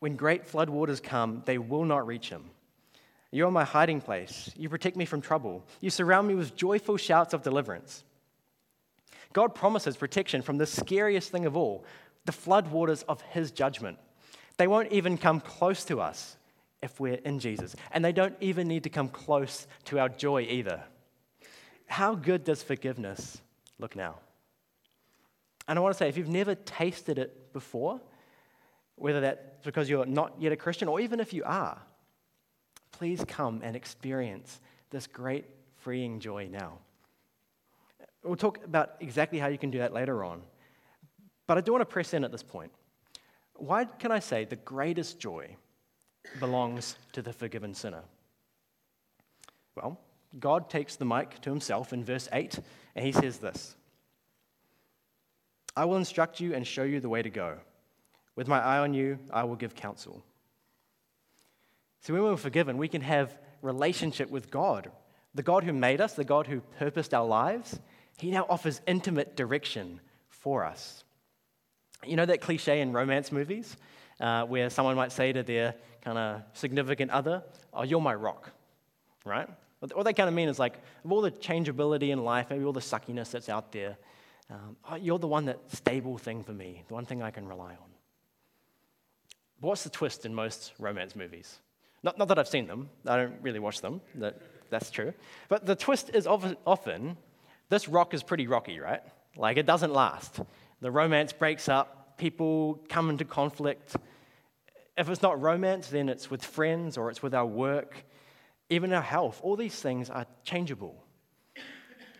When 0.00 0.14
great 0.16 0.46
floodwaters 0.46 1.02
come, 1.02 1.42
they 1.46 1.56
will 1.56 1.86
not 1.86 2.06
reach 2.06 2.28
him. 2.28 2.50
You 3.30 3.46
are 3.46 3.50
my 3.50 3.64
hiding 3.64 4.02
place. 4.02 4.50
You 4.58 4.68
protect 4.68 4.94
me 4.94 5.06
from 5.06 5.22
trouble. 5.22 5.64
You 5.80 5.88
surround 5.88 6.28
me 6.28 6.34
with 6.34 6.54
joyful 6.54 6.98
shouts 6.98 7.32
of 7.32 7.42
deliverance. 7.42 8.04
God 9.32 9.54
promises 9.54 9.96
protection 9.96 10.42
from 10.42 10.58
the 10.58 10.66
scariest 10.66 11.30
thing 11.30 11.46
of 11.46 11.56
all 11.56 11.86
the 12.26 12.32
floodwaters 12.32 13.04
of 13.08 13.22
his 13.22 13.52
judgment. 13.52 13.96
They 14.58 14.66
won't 14.66 14.92
even 14.92 15.16
come 15.16 15.40
close 15.40 15.82
to 15.84 16.02
us 16.02 16.36
if 16.82 16.98
we're 17.00 17.14
in 17.14 17.38
Jesus. 17.38 17.76
And 17.92 18.04
they 18.04 18.12
don't 18.12 18.36
even 18.40 18.68
need 18.68 18.82
to 18.84 18.90
come 18.90 19.08
close 19.08 19.66
to 19.84 19.98
our 19.98 20.08
joy 20.08 20.42
either. 20.42 20.82
How 21.86 22.14
good 22.14 22.44
does 22.44 22.62
forgiveness 22.62 23.40
look 23.78 23.94
now? 23.96 24.16
And 25.68 25.78
I 25.78 25.82
want 25.82 25.94
to 25.94 25.98
say, 25.98 26.08
if 26.08 26.16
you've 26.16 26.28
never 26.28 26.54
tasted 26.54 27.18
it 27.18 27.52
before, 27.52 28.00
whether 28.96 29.20
that's 29.20 29.64
because 29.64 29.88
you're 29.88 30.06
not 30.06 30.34
yet 30.38 30.52
a 30.52 30.56
Christian 30.56 30.88
or 30.88 31.00
even 31.00 31.20
if 31.20 31.32
you 31.32 31.44
are, 31.44 31.80
please 32.90 33.24
come 33.26 33.60
and 33.62 33.76
experience 33.76 34.60
this 34.90 35.06
great 35.06 35.44
freeing 35.78 36.20
joy 36.20 36.48
now. 36.50 36.78
We'll 38.22 38.36
talk 38.36 38.64
about 38.64 38.96
exactly 39.00 39.38
how 39.38 39.48
you 39.48 39.58
can 39.58 39.70
do 39.70 39.78
that 39.78 39.92
later 39.92 40.24
on. 40.24 40.42
But 41.46 41.58
I 41.58 41.60
do 41.60 41.72
want 41.72 41.82
to 41.82 41.86
press 41.86 42.14
in 42.14 42.24
at 42.24 42.30
this 42.32 42.42
point. 42.42 42.72
Why 43.54 43.84
can 43.84 44.12
I 44.12 44.18
say 44.20 44.44
the 44.44 44.56
greatest 44.56 45.18
joy 45.18 45.56
belongs 46.40 46.96
to 47.12 47.22
the 47.22 47.32
forgiven 47.32 47.74
sinner? 47.74 48.02
Well, 49.74 49.98
God 50.38 50.70
takes 50.70 50.96
the 50.96 51.04
mic 51.04 51.40
to 51.42 51.50
himself 51.50 51.92
in 51.92 52.04
verse 52.04 52.28
8, 52.32 52.58
and 52.96 53.04
he 53.04 53.12
says 53.12 53.38
this 53.38 53.76
I 55.76 55.84
will 55.84 55.96
instruct 55.96 56.40
you 56.40 56.54
and 56.54 56.66
show 56.66 56.82
you 56.82 57.00
the 57.00 57.08
way 57.08 57.22
to 57.22 57.30
go. 57.30 57.58
With 58.36 58.48
my 58.48 58.60
eye 58.60 58.78
on 58.78 58.94
you, 58.94 59.18
I 59.30 59.44
will 59.44 59.56
give 59.56 59.74
counsel. 59.74 60.22
So 62.00 62.12
when 62.12 62.22
we're 62.22 62.36
forgiven, 62.36 62.78
we 62.78 62.88
can 62.88 63.02
have 63.02 63.38
relationship 63.60 64.30
with 64.30 64.50
God. 64.50 64.90
The 65.34 65.42
God 65.42 65.64
who 65.64 65.72
made 65.72 66.00
us, 66.00 66.14
the 66.14 66.24
God 66.24 66.46
who 66.46 66.60
purposed 66.78 67.14
our 67.14 67.26
lives, 67.26 67.78
he 68.18 68.30
now 68.30 68.46
offers 68.48 68.80
intimate 68.86 69.36
direction 69.36 70.00
for 70.28 70.64
us. 70.64 71.04
You 72.04 72.16
know 72.16 72.26
that 72.26 72.40
cliche 72.40 72.80
in 72.80 72.92
romance 72.92 73.30
movies 73.30 73.76
uh, 74.20 74.44
where 74.44 74.70
someone 74.70 74.96
might 74.96 75.12
say 75.12 75.32
to 75.32 75.42
their 75.42 75.74
kind 76.02 76.18
of 76.18 76.42
significant 76.52 77.10
other, 77.10 77.42
Oh, 77.72 77.82
you're 77.82 78.00
my 78.00 78.14
rock, 78.14 78.50
right? 79.24 79.48
What 79.80 80.04
they 80.04 80.12
kind 80.12 80.28
of 80.28 80.34
mean 80.34 80.48
is 80.48 80.58
like, 80.58 80.74
of 81.04 81.10
all 81.10 81.20
the 81.20 81.30
changeability 81.30 82.12
in 82.12 82.22
life, 82.22 82.46
maybe 82.50 82.64
all 82.64 82.72
the 82.72 82.80
suckiness 82.80 83.32
that's 83.32 83.48
out 83.48 83.72
there, 83.72 83.96
um, 84.50 84.76
oh, 84.90 84.94
you're 84.96 85.18
the 85.18 85.26
one 85.26 85.46
that 85.46 85.58
stable 85.72 86.18
thing 86.18 86.44
for 86.44 86.52
me, 86.52 86.84
the 86.86 86.94
one 86.94 87.04
thing 87.04 87.22
I 87.22 87.30
can 87.30 87.48
rely 87.48 87.70
on. 87.70 87.90
But 89.60 89.68
what's 89.68 89.84
the 89.84 89.90
twist 89.90 90.24
in 90.24 90.34
most 90.34 90.72
romance 90.78 91.16
movies? 91.16 91.58
Not, 92.02 92.18
not 92.18 92.28
that 92.28 92.38
I've 92.38 92.48
seen 92.48 92.66
them, 92.66 92.90
I 93.06 93.16
don't 93.16 93.34
really 93.42 93.58
watch 93.58 93.80
them, 93.80 94.00
that, 94.16 94.40
that's 94.70 94.90
true. 94.90 95.14
But 95.48 95.66
the 95.66 95.74
twist 95.74 96.10
is 96.14 96.26
often 96.26 97.16
this 97.68 97.88
rock 97.88 98.12
is 98.12 98.22
pretty 98.22 98.46
rocky, 98.46 98.78
right? 98.78 99.02
Like 99.36 99.56
it 99.56 99.66
doesn't 99.66 99.92
last. 99.92 100.40
The 100.80 100.90
romance 100.90 101.32
breaks 101.32 101.68
up, 101.68 102.01
people 102.16 102.82
come 102.88 103.10
into 103.10 103.24
conflict. 103.24 103.96
If 104.96 105.08
it's 105.08 105.22
not 105.22 105.40
romance, 105.40 105.88
then 105.88 106.08
it's 106.08 106.30
with 106.30 106.44
friends 106.44 106.96
or 106.96 107.10
it's 107.10 107.22
with 107.22 107.34
our 107.34 107.46
work, 107.46 108.04
even 108.68 108.92
our 108.92 109.02
health. 109.02 109.40
All 109.42 109.56
these 109.56 109.80
things 109.80 110.10
are 110.10 110.26
changeable. 110.44 111.02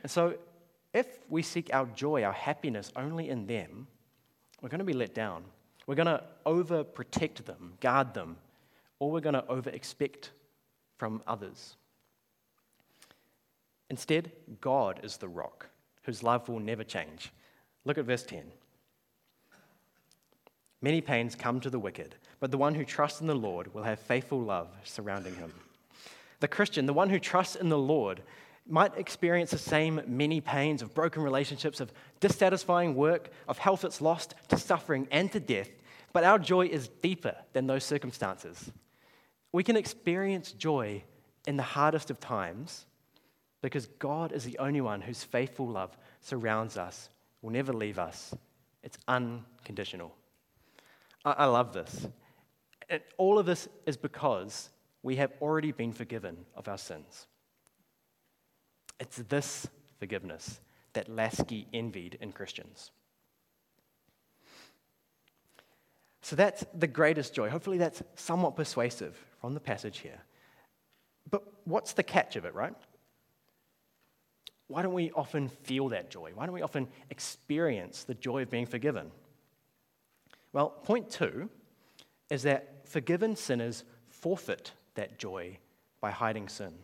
And 0.02 0.10
so, 0.10 0.34
if 0.92 1.06
we 1.28 1.42
seek 1.42 1.70
our 1.72 1.86
joy, 1.86 2.22
our 2.22 2.32
happiness 2.32 2.92
only 2.96 3.28
in 3.28 3.46
them, 3.46 3.86
we're 4.60 4.68
going 4.68 4.80
to 4.80 4.84
be 4.84 4.92
let 4.92 5.14
down. 5.14 5.44
We're 5.86 5.94
going 5.94 6.06
to 6.06 6.22
overprotect 6.46 7.44
them, 7.44 7.74
guard 7.80 8.14
them, 8.14 8.36
or 8.98 9.10
we're 9.10 9.20
going 9.20 9.34
to 9.34 9.46
over 9.46 9.70
expect 9.70 10.30
from 10.98 11.22
others. 11.26 11.76
Instead, 13.90 14.32
God 14.60 15.00
is 15.02 15.16
the 15.16 15.28
rock 15.28 15.68
whose 16.02 16.22
love 16.22 16.48
will 16.48 16.60
never 16.60 16.84
change. 16.84 17.32
Look 17.84 17.98
at 17.98 18.04
verse 18.04 18.22
10. 18.22 18.44
Many 20.82 21.00
pains 21.00 21.36
come 21.36 21.60
to 21.60 21.70
the 21.70 21.78
wicked, 21.78 22.16
but 22.40 22.50
the 22.50 22.58
one 22.58 22.74
who 22.74 22.84
trusts 22.84 23.20
in 23.20 23.28
the 23.28 23.34
Lord 23.34 23.72
will 23.72 23.84
have 23.84 24.00
faithful 24.00 24.40
love 24.40 24.68
surrounding 24.82 25.36
him. 25.36 25.54
The 26.40 26.48
Christian, 26.48 26.86
the 26.86 26.92
one 26.92 27.08
who 27.08 27.20
trusts 27.20 27.54
in 27.54 27.68
the 27.68 27.78
Lord, 27.78 28.20
might 28.68 28.96
experience 28.98 29.52
the 29.52 29.58
same 29.58 30.00
many 30.06 30.40
pains 30.40 30.82
of 30.82 30.92
broken 30.92 31.22
relationships, 31.22 31.80
of 31.80 31.92
dissatisfying 32.18 32.96
work, 32.96 33.30
of 33.48 33.58
health 33.58 33.82
that's 33.82 34.00
lost, 34.00 34.34
to 34.48 34.56
suffering 34.56 35.06
and 35.12 35.30
to 35.30 35.38
death, 35.40 35.70
but 36.12 36.24
our 36.24 36.38
joy 36.38 36.66
is 36.66 36.88
deeper 36.88 37.36
than 37.52 37.68
those 37.68 37.84
circumstances. 37.84 38.72
We 39.52 39.62
can 39.62 39.76
experience 39.76 40.50
joy 40.50 41.04
in 41.46 41.56
the 41.56 41.62
hardest 41.62 42.10
of 42.10 42.18
times 42.18 42.86
because 43.62 43.86
God 43.86 44.32
is 44.32 44.42
the 44.44 44.58
only 44.58 44.80
one 44.80 45.00
whose 45.00 45.22
faithful 45.22 45.68
love 45.68 45.96
surrounds 46.20 46.76
us, 46.76 47.08
will 47.40 47.50
never 47.50 47.72
leave 47.72 47.98
us. 47.98 48.34
It's 48.82 48.98
unconditional. 49.06 50.12
I, 51.24 51.32
I 51.32 51.44
love 51.46 51.72
this. 51.72 52.06
And 52.88 53.00
all 53.16 53.38
of 53.38 53.46
this 53.46 53.68
is 53.86 53.96
because 53.96 54.70
we 55.02 55.16
have 55.16 55.32
already 55.40 55.72
been 55.72 55.92
forgiven 55.92 56.36
of 56.54 56.68
our 56.68 56.78
sins. 56.78 57.26
It's 59.00 59.16
this 59.16 59.66
forgiveness 59.98 60.60
that 60.92 61.08
Laski 61.08 61.66
envied 61.72 62.18
in 62.20 62.32
Christians. 62.32 62.90
So 66.20 66.36
that's 66.36 66.64
the 66.74 66.86
greatest 66.86 67.34
joy. 67.34 67.48
Hopefully, 67.48 67.78
that's 67.78 68.02
somewhat 68.14 68.54
persuasive 68.54 69.18
from 69.40 69.54
the 69.54 69.60
passage 69.60 69.98
here. 69.98 70.20
But 71.30 71.42
what's 71.64 71.94
the 71.94 72.02
catch 72.04 72.36
of 72.36 72.44
it, 72.44 72.54
right? 72.54 72.74
why 74.72 74.80
don't 74.80 74.94
we 74.94 75.10
often 75.12 75.48
feel 75.48 75.90
that 75.90 76.10
joy? 76.10 76.32
Why 76.34 76.46
don't 76.46 76.54
we 76.54 76.62
often 76.62 76.88
experience 77.10 78.04
the 78.04 78.14
joy 78.14 78.42
of 78.42 78.50
being 78.50 78.64
forgiven? 78.64 79.10
Well, 80.52 80.70
point 80.70 81.10
two 81.10 81.48
is 82.30 82.42
that 82.42 82.88
forgiven 82.88 83.36
sinners 83.36 83.84
forfeit 84.08 84.72
that 84.94 85.18
joy 85.18 85.58
by 86.00 86.10
hiding 86.10 86.48
sin. 86.48 86.74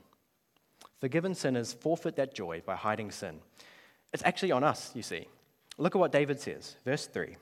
Forgiven 1.00 1.34
sinners 1.34 1.72
forfeit 1.72 2.16
that 2.16 2.34
joy 2.34 2.62
by 2.64 2.74
hiding 2.74 3.10
sin. 3.10 3.40
It's 4.12 4.22
actually 4.24 4.52
on 4.52 4.64
us, 4.64 4.90
you 4.94 5.02
see. 5.02 5.26
Look 5.76 5.94
at 5.94 5.98
what 5.98 6.12
David 6.12 6.40
says, 6.40 6.76
verse 6.84 7.06
3. 7.06 7.36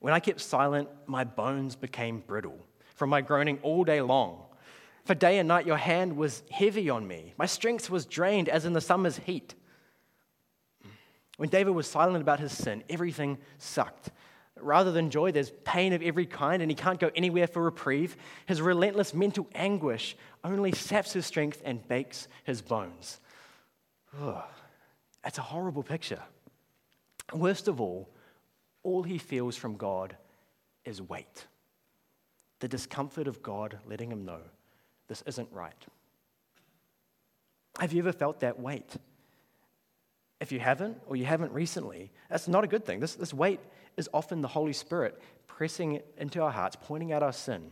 When 0.00 0.12
I 0.12 0.20
kept 0.20 0.40
silent, 0.40 0.88
my 1.06 1.22
bones 1.22 1.76
became 1.76 2.24
brittle 2.26 2.58
from 2.94 3.10
my 3.10 3.20
groaning 3.20 3.58
all 3.62 3.84
day 3.84 4.00
long. 4.00 4.42
For 5.04 5.14
day 5.14 5.38
and 5.38 5.48
night 5.48 5.66
your 5.66 5.76
hand 5.76 6.16
was 6.16 6.42
heavy 6.50 6.90
on 6.90 7.06
me. 7.06 7.34
My 7.36 7.46
strength 7.46 7.90
was 7.90 8.06
drained 8.06 8.48
as 8.48 8.64
in 8.64 8.72
the 8.72 8.80
summer's 8.80 9.18
heat. 9.18 9.54
When 11.36 11.48
David 11.48 11.70
was 11.72 11.86
silent 11.86 12.22
about 12.22 12.40
his 12.40 12.52
sin, 12.52 12.84
everything 12.88 13.38
sucked. 13.58 14.10
Rather 14.62 14.92
than 14.92 15.10
joy, 15.10 15.32
there's 15.32 15.50
pain 15.64 15.92
of 15.92 16.02
every 16.02 16.26
kind, 16.26 16.62
and 16.62 16.70
he 16.70 16.74
can't 16.74 17.00
go 17.00 17.10
anywhere 17.14 17.46
for 17.46 17.62
reprieve. 17.62 18.16
His 18.46 18.62
relentless 18.62 19.12
mental 19.12 19.46
anguish 19.54 20.16
only 20.44 20.72
saps 20.72 21.12
his 21.12 21.26
strength 21.26 21.60
and 21.64 21.86
bakes 21.88 22.28
his 22.44 22.62
bones. 22.62 23.20
Ugh, 24.20 24.42
that's 25.24 25.38
a 25.38 25.42
horrible 25.42 25.82
picture. 25.82 26.20
Worst 27.32 27.68
of 27.68 27.80
all, 27.80 28.08
all 28.82 29.02
he 29.02 29.18
feels 29.18 29.56
from 29.56 29.76
God 29.76 30.16
is 30.84 31.00
weight 31.00 31.46
the 32.62 32.68
discomfort 32.68 33.26
of 33.26 33.42
God 33.42 33.76
letting 33.88 34.10
him 34.10 34.24
know 34.24 34.38
this 35.08 35.22
isn't 35.26 35.48
right. 35.50 35.84
Have 37.80 37.92
you 37.92 38.00
ever 38.02 38.12
felt 38.12 38.38
that 38.40 38.60
weight? 38.60 38.94
If 40.42 40.50
you 40.50 40.58
haven't, 40.58 41.00
or 41.06 41.14
you 41.14 41.24
haven't 41.24 41.52
recently, 41.52 42.10
that's 42.28 42.48
not 42.48 42.64
a 42.64 42.66
good 42.66 42.84
thing. 42.84 42.98
This, 42.98 43.14
this 43.14 43.32
weight 43.32 43.60
is 43.96 44.10
often 44.12 44.42
the 44.42 44.48
Holy 44.48 44.72
Spirit 44.72 45.22
pressing 45.46 46.00
into 46.18 46.42
our 46.42 46.50
hearts, 46.50 46.76
pointing 46.82 47.12
out 47.12 47.22
our 47.22 47.32
sin. 47.32 47.70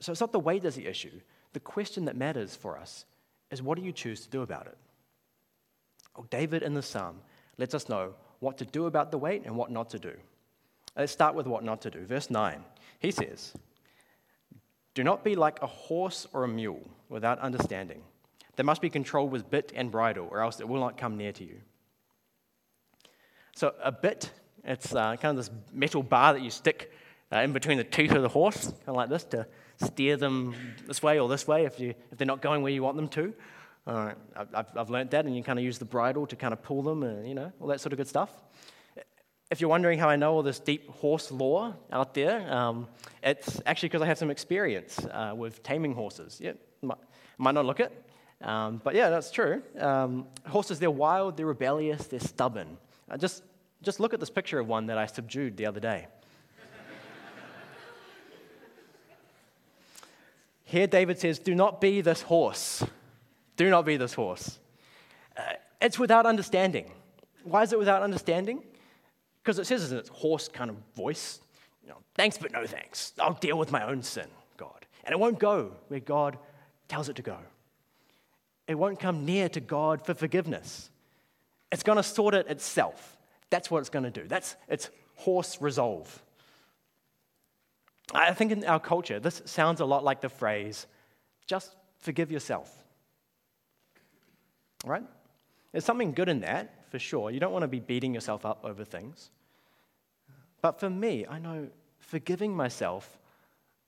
So 0.00 0.10
it's 0.10 0.20
not 0.20 0.32
the 0.32 0.40
weight 0.40 0.64
that's 0.64 0.74
the 0.74 0.88
issue. 0.88 1.20
The 1.52 1.60
question 1.60 2.06
that 2.06 2.16
matters 2.16 2.56
for 2.56 2.76
us 2.76 3.04
is 3.52 3.62
what 3.62 3.78
do 3.78 3.84
you 3.84 3.92
choose 3.92 4.22
to 4.22 4.28
do 4.28 4.42
about 4.42 4.66
it? 4.66 4.76
Well, 6.16 6.26
David 6.30 6.64
in 6.64 6.74
the 6.74 6.82
psalm 6.82 7.20
lets 7.58 7.74
us 7.74 7.88
know 7.88 8.14
what 8.40 8.58
to 8.58 8.64
do 8.64 8.86
about 8.86 9.12
the 9.12 9.18
weight 9.18 9.42
and 9.44 9.56
what 9.56 9.70
not 9.70 9.90
to 9.90 10.00
do. 10.00 10.14
Let's 10.96 11.12
start 11.12 11.36
with 11.36 11.46
what 11.46 11.62
not 11.62 11.80
to 11.82 11.90
do. 11.90 12.04
Verse 12.04 12.28
9, 12.28 12.64
he 12.98 13.12
says, 13.12 13.52
do 14.94 15.04
not 15.04 15.22
be 15.22 15.36
like 15.36 15.62
a 15.62 15.68
horse 15.68 16.26
or 16.32 16.42
a 16.42 16.48
mule 16.48 16.90
without 17.08 17.38
understanding. 17.38 18.02
They 18.56 18.62
must 18.62 18.80
be 18.80 18.90
controlled 18.90 19.30
with 19.30 19.50
bit 19.50 19.72
and 19.74 19.90
bridle, 19.90 20.28
or 20.30 20.40
else 20.40 20.60
it 20.60 20.68
will 20.68 20.80
not 20.80 20.96
come 20.96 21.16
near 21.16 21.32
to 21.32 21.44
you. 21.44 21.60
So, 23.56 23.74
a 23.82 23.92
bit, 23.92 24.30
it's 24.64 24.94
uh, 24.94 25.16
kind 25.16 25.36
of 25.38 25.44
this 25.44 25.50
metal 25.72 26.02
bar 26.02 26.32
that 26.32 26.42
you 26.42 26.50
stick 26.50 26.92
uh, 27.32 27.38
in 27.38 27.52
between 27.52 27.78
the 27.78 27.84
teeth 27.84 28.12
of 28.12 28.22
the 28.22 28.28
horse, 28.28 28.66
kind 28.66 28.88
of 28.88 28.96
like 28.96 29.08
this, 29.08 29.24
to 29.24 29.46
steer 29.76 30.16
them 30.16 30.54
this 30.86 31.02
way 31.02 31.18
or 31.18 31.28
this 31.28 31.46
way 31.46 31.64
if, 31.64 31.80
you, 31.80 31.94
if 32.10 32.18
they're 32.18 32.26
not 32.26 32.42
going 32.42 32.62
where 32.62 32.72
you 32.72 32.82
want 32.82 32.96
them 32.96 33.08
to. 33.08 33.34
All 33.86 33.94
right, 33.94 34.16
I've, 34.54 34.66
I've 34.76 34.90
learned 34.90 35.10
that, 35.10 35.26
and 35.26 35.36
you 35.36 35.42
kind 35.42 35.58
of 35.58 35.64
use 35.64 35.78
the 35.78 35.84
bridle 35.84 36.26
to 36.28 36.36
kind 36.36 36.52
of 36.52 36.62
pull 36.62 36.82
them, 36.82 37.02
and 37.02 37.28
you 37.28 37.34
know, 37.34 37.52
all 37.60 37.68
that 37.68 37.80
sort 37.80 37.92
of 37.92 37.98
good 37.98 38.08
stuff. 38.08 38.30
if 39.50 39.60
you're 39.60 39.68
wondering 39.68 39.98
how 39.98 40.08
I 40.08 40.16
know 40.16 40.32
all 40.32 40.42
this 40.42 40.58
deep 40.58 40.88
horse 40.88 41.30
lore 41.30 41.76
out 41.92 42.14
there, 42.14 42.50
um, 42.52 42.88
it's 43.22 43.60
actually 43.66 43.90
because 43.90 44.02
I 44.02 44.06
have 44.06 44.18
some 44.18 44.30
experience 44.30 44.98
uh, 45.04 45.34
with 45.36 45.62
taming 45.62 45.94
horses. 45.94 46.40
Yeah, 46.42 46.52
might, 46.80 46.98
might 47.36 47.54
not 47.54 47.66
look 47.66 47.80
it, 47.80 47.92
um, 48.44 48.80
but 48.84 48.94
yeah, 48.94 49.10
that's 49.10 49.30
true. 49.30 49.62
Um, 49.78 50.26
horses, 50.46 50.78
they're 50.78 50.90
wild, 50.90 51.36
they're 51.36 51.46
rebellious, 51.46 52.06
they're 52.06 52.20
stubborn. 52.20 52.76
Uh, 53.10 53.16
just, 53.16 53.42
just 53.82 54.00
look 54.00 54.12
at 54.12 54.20
this 54.20 54.30
picture 54.30 54.58
of 54.58 54.68
one 54.68 54.86
that 54.86 54.98
I 54.98 55.06
subdued 55.06 55.56
the 55.56 55.66
other 55.66 55.80
day. 55.80 56.06
Here, 60.64 60.86
David 60.86 61.18
says, 61.18 61.38
Do 61.38 61.54
not 61.54 61.80
be 61.80 62.00
this 62.00 62.22
horse. 62.22 62.84
Do 63.56 63.70
not 63.70 63.84
be 63.86 63.96
this 63.96 64.12
horse. 64.12 64.58
Uh, 65.36 65.42
it's 65.80 65.98
without 65.98 66.26
understanding. 66.26 66.90
Why 67.44 67.62
is 67.62 67.72
it 67.72 67.78
without 67.78 68.02
understanding? 68.02 68.62
Because 69.42 69.58
it 69.58 69.66
says 69.66 69.92
in 69.92 69.98
its 69.98 70.08
horse 70.08 70.48
kind 70.48 70.70
of 70.70 70.76
voice, 70.96 71.40
you 71.82 71.90
know, 71.90 71.98
thanks 72.14 72.38
but 72.38 72.50
no 72.52 72.66
thanks. 72.66 73.12
I'll 73.20 73.34
deal 73.34 73.58
with 73.58 73.70
my 73.70 73.86
own 73.86 74.02
sin, 74.02 74.26
God. 74.56 74.86
And 75.04 75.12
it 75.12 75.18
won't 75.18 75.38
go 75.38 75.72
where 75.88 76.00
God 76.00 76.38
tells 76.88 77.08
it 77.08 77.16
to 77.16 77.22
go. 77.22 77.38
It 78.66 78.76
won't 78.76 78.98
come 78.98 79.24
near 79.24 79.48
to 79.50 79.60
God 79.60 80.04
for 80.04 80.14
forgiveness. 80.14 80.90
It's 81.70 81.82
going 81.82 81.96
to 81.96 82.02
sort 82.02 82.34
it 82.34 82.48
itself. 82.48 83.16
That's 83.50 83.70
what 83.70 83.78
it's 83.78 83.90
going 83.90 84.04
to 84.04 84.10
do. 84.10 84.26
That's 84.26 84.56
its 84.68 84.90
horse 85.16 85.60
resolve. 85.60 86.22
I 88.12 88.32
think 88.32 88.52
in 88.52 88.64
our 88.64 88.80
culture, 88.80 89.18
this 89.18 89.42
sounds 89.44 89.80
a 89.80 89.84
lot 89.84 90.04
like 90.04 90.20
the 90.20 90.28
phrase, 90.28 90.86
just 91.46 91.74
forgive 91.98 92.30
yourself. 92.30 92.72
Right? 94.84 95.04
There's 95.72 95.84
something 95.84 96.12
good 96.12 96.28
in 96.28 96.40
that, 96.40 96.90
for 96.90 96.98
sure. 96.98 97.30
You 97.30 97.40
don't 97.40 97.52
want 97.52 97.62
to 97.62 97.68
be 97.68 97.80
beating 97.80 98.14
yourself 98.14 98.46
up 98.46 98.64
over 98.64 98.84
things. 98.84 99.30
But 100.62 100.78
for 100.78 100.88
me, 100.88 101.26
I 101.28 101.38
know 101.38 101.68
forgiving 101.98 102.54
myself 102.54 103.18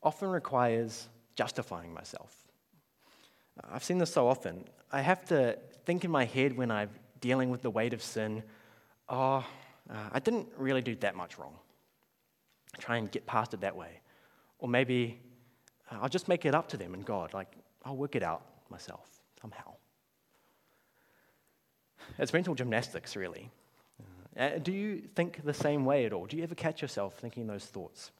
often 0.03 0.29
requires 0.29 1.07
justifying 1.35 1.93
myself. 1.93 2.46
I've 3.71 3.83
seen 3.83 3.97
this 3.97 4.11
so 4.11 4.27
often. 4.27 4.65
I 4.91 5.01
have 5.01 5.25
to 5.25 5.57
think 5.85 6.05
in 6.05 6.11
my 6.11 6.25
head 6.25 6.55
when 6.55 6.71
I'm 6.71 6.89
dealing 7.21 7.49
with 7.49 7.61
the 7.61 7.69
weight 7.69 7.93
of 7.93 8.01
sin, 8.01 8.43
oh, 9.09 9.45
uh, 9.89 10.09
I 10.11 10.19
didn't 10.19 10.47
really 10.57 10.81
do 10.81 10.95
that 10.97 11.15
much 11.15 11.37
wrong. 11.37 11.55
I 12.75 12.81
Try 12.81 12.97
and 12.97 13.11
get 13.11 13.25
past 13.25 13.53
it 13.53 13.61
that 13.61 13.75
way. 13.75 14.01
Or 14.59 14.67
maybe 14.67 15.19
uh, 15.91 15.97
I'll 16.01 16.09
just 16.09 16.27
make 16.27 16.45
it 16.45 16.53
up 16.55 16.67
to 16.69 16.77
them 16.77 16.93
and 16.93 17.05
God, 17.05 17.33
like, 17.33 17.55
I'll 17.83 17.97
work 17.97 18.15
it 18.15 18.23
out 18.23 18.43
myself 18.69 19.07
somehow. 19.41 19.73
It's 22.17 22.33
mental 22.33 22.55
gymnastics, 22.55 23.15
really. 23.15 23.49
Uh, 24.37 24.59
do 24.61 24.71
you 24.71 25.01
think 25.15 25.43
the 25.43 25.53
same 25.53 25.83
way 25.83 26.05
at 26.05 26.13
all? 26.13 26.25
Do 26.25 26.37
you 26.37 26.43
ever 26.43 26.55
catch 26.55 26.81
yourself 26.81 27.17
thinking 27.17 27.47
those 27.47 27.65
thoughts? 27.65 28.11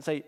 Say, 0.00 0.24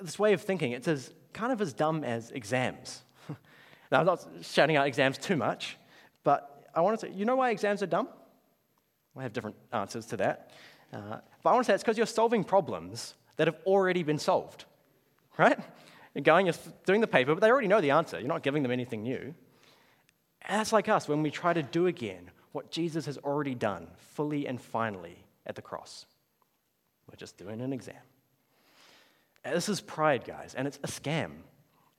this 0.00 0.18
way 0.18 0.32
of 0.32 0.42
thinking, 0.42 0.72
it's 0.72 0.88
as 0.88 1.12
kind 1.32 1.52
of 1.52 1.60
as 1.60 1.72
dumb 1.72 2.04
as 2.04 2.30
exams. 2.30 3.02
now, 3.90 4.00
I'm 4.00 4.06
not 4.06 4.26
shouting 4.42 4.76
out 4.76 4.86
exams 4.86 5.18
too 5.18 5.36
much, 5.36 5.76
but 6.24 6.68
I 6.74 6.80
want 6.80 6.98
to 7.00 7.06
say, 7.06 7.12
you 7.12 7.24
know 7.24 7.36
why 7.36 7.50
exams 7.50 7.82
are 7.82 7.86
dumb? 7.86 8.08
I 9.16 9.22
have 9.22 9.32
different 9.32 9.56
answers 9.72 10.06
to 10.06 10.16
that. 10.18 10.50
Uh, 10.92 11.18
but 11.42 11.50
I 11.50 11.52
want 11.52 11.64
to 11.64 11.70
say 11.70 11.74
it's 11.74 11.82
because 11.82 11.96
you're 11.96 12.06
solving 12.06 12.44
problems 12.44 13.14
that 13.36 13.46
have 13.46 13.56
already 13.66 14.02
been 14.02 14.18
solved, 14.18 14.64
right? 15.38 15.58
You're 16.14 16.22
going, 16.22 16.46
you're 16.46 16.54
doing 16.84 17.00
the 17.00 17.06
paper, 17.06 17.34
but 17.34 17.40
they 17.40 17.50
already 17.50 17.68
know 17.68 17.80
the 17.80 17.90
answer. 17.90 18.18
You're 18.18 18.28
not 18.28 18.42
giving 18.42 18.62
them 18.62 18.72
anything 18.72 19.02
new. 19.02 19.34
And 20.42 20.60
that's 20.60 20.72
like 20.72 20.88
us 20.88 21.08
when 21.08 21.22
we 21.22 21.30
try 21.30 21.52
to 21.52 21.62
do 21.62 21.86
again 21.86 22.30
what 22.52 22.70
Jesus 22.70 23.06
has 23.06 23.18
already 23.18 23.54
done 23.54 23.88
fully 24.14 24.46
and 24.46 24.60
finally 24.60 25.24
at 25.44 25.56
the 25.56 25.62
cross. 25.62 26.06
We're 27.10 27.16
just 27.16 27.36
doing 27.36 27.60
an 27.60 27.72
exam. 27.72 27.96
This 29.44 29.68
is 29.68 29.80
pride, 29.80 30.24
guys, 30.24 30.54
and 30.54 30.66
it's 30.66 30.78
a 30.82 30.88
scam. 30.88 31.32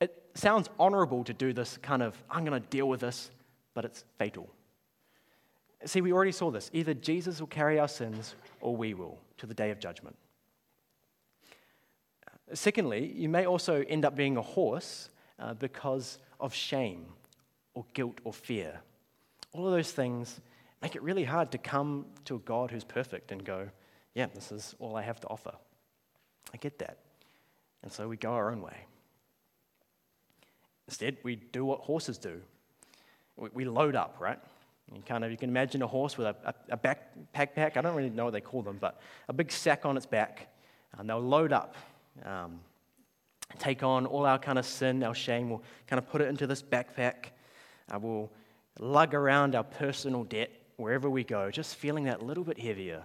It 0.00 0.22
sounds 0.34 0.68
honorable 0.78 1.24
to 1.24 1.34
do 1.34 1.52
this 1.52 1.78
kind 1.78 2.02
of, 2.02 2.16
I'm 2.30 2.44
going 2.44 2.60
to 2.60 2.68
deal 2.68 2.88
with 2.88 3.00
this, 3.00 3.30
but 3.74 3.84
it's 3.84 4.04
fatal. 4.18 4.48
See, 5.84 6.00
we 6.00 6.12
already 6.12 6.32
saw 6.32 6.50
this. 6.50 6.70
Either 6.72 6.94
Jesus 6.94 7.40
will 7.40 7.46
carry 7.46 7.78
our 7.78 7.88
sins 7.88 8.34
or 8.60 8.76
we 8.76 8.94
will 8.94 9.18
to 9.38 9.46
the 9.46 9.54
day 9.54 9.70
of 9.70 9.78
judgment. 9.78 10.16
Secondly, 12.52 13.12
you 13.14 13.28
may 13.28 13.46
also 13.46 13.84
end 13.88 14.04
up 14.04 14.16
being 14.16 14.36
a 14.36 14.42
horse 14.42 15.10
uh, 15.38 15.54
because 15.54 16.18
of 16.40 16.54
shame 16.54 17.06
or 17.74 17.84
guilt 17.92 18.18
or 18.24 18.32
fear. 18.32 18.80
All 19.52 19.66
of 19.66 19.72
those 19.72 19.92
things 19.92 20.40
make 20.82 20.96
it 20.96 21.02
really 21.02 21.24
hard 21.24 21.52
to 21.52 21.58
come 21.58 22.06
to 22.24 22.36
a 22.36 22.40
God 22.40 22.70
who's 22.70 22.84
perfect 22.84 23.32
and 23.32 23.44
go, 23.44 23.68
yeah, 24.14 24.26
this 24.34 24.50
is 24.50 24.74
all 24.78 24.96
I 24.96 25.02
have 25.02 25.20
to 25.20 25.28
offer. 25.28 25.52
I 26.52 26.56
get 26.56 26.78
that. 26.78 26.98
And 27.82 27.92
so 27.92 28.08
we 28.08 28.16
go 28.16 28.32
our 28.32 28.50
own 28.50 28.62
way. 28.62 28.87
Instead, 30.88 31.18
we 31.22 31.36
do 31.36 31.64
what 31.64 31.80
horses 31.80 32.18
do 32.18 32.40
we, 33.36 33.48
we 33.54 33.64
load 33.64 33.94
up, 33.94 34.16
right? 34.18 34.38
You, 34.92 35.02
kind 35.02 35.22
of, 35.22 35.30
you 35.30 35.36
can 35.36 35.50
imagine 35.50 35.82
a 35.82 35.86
horse 35.86 36.18
with 36.18 36.26
a, 36.26 36.36
a, 36.44 36.54
a 36.70 36.76
backpack. 36.76 37.76
I 37.76 37.80
don't 37.82 37.94
really 37.94 38.10
know 38.10 38.24
what 38.24 38.32
they 38.32 38.40
call 38.40 38.62
them, 38.62 38.78
but 38.80 39.00
a 39.28 39.32
big 39.32 39.52
sack 39.52 39.86
on 39.86 39.96
its 39.96 40.06
back. 40.06 40.48
And 40.96 41.08
they'll 41.08 41.20
load 41.20 41.52
up 41.52 41.76
um, 42.24 42.60
take 43.58 43.82
on 43.82 44.06
all 44.06 44.26
our 44.26 44.38
kind 44.38 44.58
of 44.58 44.66
sin, 44.66 45.02
our 45.02 45.14
shame. 45.14 45.50
We'll 45.50 45.62
kind 45.86 45.98
of 45.98 46.08
put 46.08 46.20
it 46.20 46.28
into 46.28 46.46
this 46.46 46.62
backpack. 46.62 47.30
Uh, 47.92 47.98
we'll 47.98 48.30
lug 48.78 49.14
around 49.14 49.54
our 49.54 49.64
personal 49.64 50.24
debt 50.24 50.50
wherever 50.76 51.08
we 51.10 51.24
go, 51.24 51.50
just 51.50 51.76
feeling 51.76 52.04
that 52.04 52.22
little 52.22 52.44
bit 52.44 52.58
heavier 52.58 53.02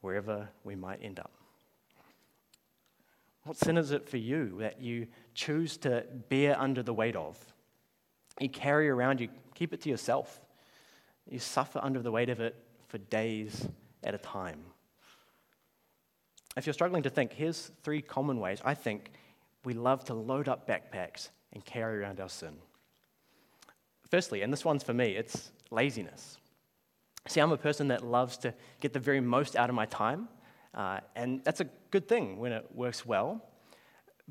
wherever 0.00 0.48
we 0.64 0.76
might 0.76 1.00
end 1.02 1.18
up. 1.18 1.32
What 3.46 3.56
sin 3.56 3.78
is 3.78 3.92
it 3.92 4.08
for 4.08 4.16
you 4.16 4.56
that 4.58 4.82
you 4.82 5.06
choose 5.32 5.76
to 5.78 6.04
bear 6.28 6.60
under 6.60 6.82
the 6.82 6.92
weight 6.92 7.14
of? 7.14 7.38
You 8.40 8.48
carry 8.48 8.88
around, 8.88 9.20
you 9.20 9.28
keep 9.54 9.72
it 9.72 9.80
to 9.82 9.88
yourself. 9.88 10.40
You 11.30 11.38
suffer 11.38 11.78
under 11.80 12.02
the 12.02 12.10
weight 12.10 12.28
of 12.28 12.40
it 12.40 12.56
for 12.88 12.98
days 12.98 13.68
at 14.02 14.14
a 14.14 14.18
time. 14.18 14.58
If 16.56 16.66
you're 16.66 16.72
struggling 16.72 17.04
to 17.04 17.10
think, 17.10 17.32
here's 17.32 17.70
three 17.84 18.02
common 18.02 18.40
ways 18.40 18.60
I 18.64 18.74
think 18.74 19.12
we 19.64 19.74
love 19.74 20.02
to 20.06 20.14
load 20.14 20.48
up 20.48 20.66
backpacks 20.66 21.28
and 21.52 21.64
carry 21.64 22.00
around 22.00 22.18
our 22.18 22.28
sin. 22.28 22.56
Firstly, 24.10 24.42
and 24.42 24.52
this 24.52 24.64
one's 24.64 24.82
for 24.82 24.94
me, 24.94 25.14
it's 25.14 25.52
laziness. 25.70 26.38
See, 27.28 27.38
I'm 27.38 27.52
a 27.52 27.56
person 27.56 27.88
that 27.88 28.04
loves 28.04 28.38
to 28.38 28.52
get 28.80 28.92
the 28.92 28.98
very 28.98 29.20
most 29.20 29.54
out 29.54 29.68
of 29.68 29.76
my 29.76 29.86
time, 29.86 30.28
uh, 30.76 31.00
and 31.16 31.42
that's 31.42 31.60
a 31.60 31.68
good 31.90 32.06
thing 32.06 32.38
when 32.38 32.52
it 32.52 32.66
works 32.74 33.04
well. 33.04 33.42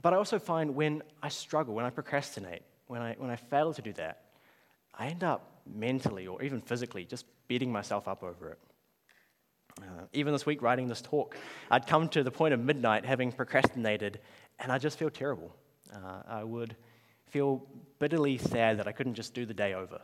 But 0.02 0.14
I 0.14 0.18
also 0.18 0.40
find 0.40 0.76
when 0.76 1.02
I 1.24 1.30
struggle, 1.30 1.74
when 1.74 1.86
I 1.86 1.90
procrastinate, 1.90 2.62
when 2.88 3.02
I, 3.02 3.16
when 3.18 3.30
I 3.30 3.36
fail 3.36 3.74
to 3.74 3.82
do 3.82 3.94
that, 3.94 4.22
I 4.94 5.08
end 5.08 5.24
up 5.24 5.62
mentally 5.66 6.28
or 6.28 6.42
even 6.44 6.62
physically 6.62 7.06
just 7.06 7.26
beating 7.48 7.72
myself 7.72 8.08
up 8.08 8.24
over 8.24 8.52
it. 8.52 8.60
Uh, 9.82 10.06
even 10.14 10.32
this 10.32 10.46
week, 10.46 10.62
writing 10.62 10.88
this 10.88 11.02
talk, 11.02 11.36
I'd 11.70 11.88
come 11.88 12.08
to 12.10 12.24
the 12.24 12.32
point 12.32 12.54
of 12.54 12.60
midnight 12.60 13.06
having 13.06 13.32
procrastinated, 13.32 14.20
and 14.60 14.72
I 14.72 14.78
just 14.78 14.98
feel 14.98 15.10
terrible. 15.10 15.54
Uh, 15.94 16.22
I 16.28 16.44
would 16.44 16.76
feel 17.28 17.66
bitterly 18.00 18.38
sad 18.38 18.80
that 18.80 18.88
I 18.88 18.94
couldn't 18.94 19.16
just 19.16 19.34
do 19.34 19.46
the 19.46 19.54
day 19.54 19.74
over. 19.74 20.00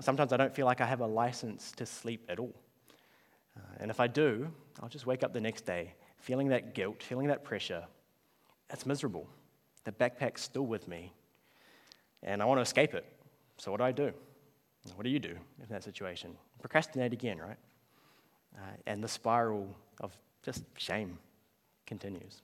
Sometimes 0.00 0.32
I 0.32 0.36
don't 0.36 0.54
feel 0.54 0.66
like 0.66 0.80
I 0.80 0.86
have 0.86 1.00
a 1.00 1.06
license 1.06 1.72
to 1.72 1.86
sleep 1.86 2.26
at 2.28 2.38
all. 2.38 2.54
Uh, 3.60 3.76
and 3.80 3.90
if 3.90 4.00
I 4.00 4.06
do, 4.06 4.50
I'll 4.82 4.88
just 4.88 5.06
wake 5.06 5.22
up 5.22 5.32
the 5.32 5.40
next 5.40 5.66
day 5.66 5.94
feeling 6.18 6.48
that 6.48 6.74
guilt, 6.74 7.02
feeling 7.02 7.28
that 7.28 7.44
pressure. 7.44 7.84
It's 8.72 8.86
miserable. 8.86 9.26
The 9.84 9.92
backpack's 9.92 10.42
still 10.42 10.66
with 10.66 10.86
me, 10.88 11.12
and 12.22 12.42
I 12.42 12.44
want 12.44 12.58
to 12.58 12.62
escape 12.62 12.94
it. 12.94 13.04
So, 13.56 13.70
what 13.70 13.78
do 13.78 13.84
I 13.84 13.92
do? 13.92 14.12
What 14.94 15.04
do 15.04 15.10
you 15.10 15.18
do 15.18 15.30
in 15.58 15.66
that 15.70 15.84
situation? 15.84 16.36
Procrastinate 16.60 17.12
again, 17.12 17.38
right? 17.38 17.56
Uh, 18.56 18.60
and 18.86 19.02
the 19.02 19.08
spiral 19.08 19.68
of 20.00 20.16
just 20.42 20.64
shame 20.76 21.18
continues. 21.86 22.42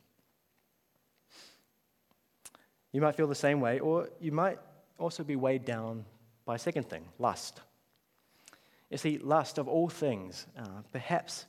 You 2.91 3.01
might 3.01 3.15
feel 3.15 3.27
the 3.27 3.35
same 3.35 3.59
way, 3.59 3.79
or 3.79 4.09
you 4.19 4.31
might 4.31 4.59
also 4.99 5.23
be 5.23 5.35
weighed 5.35 5.65
down 5.65 6.05
by 6.45 6.55
a 6.55 6.59
second 6.59 6.89
thing 6.89 7.05
lust. 7.19 7.61
You 8.89 8.97
see, 8.97 9.17
lust 9.17 9.57
of 9.57 9.67
all 9.67 9.89
things, 9.89 10.47
uh, 10.57 10.81
perhaps 10.91 11.45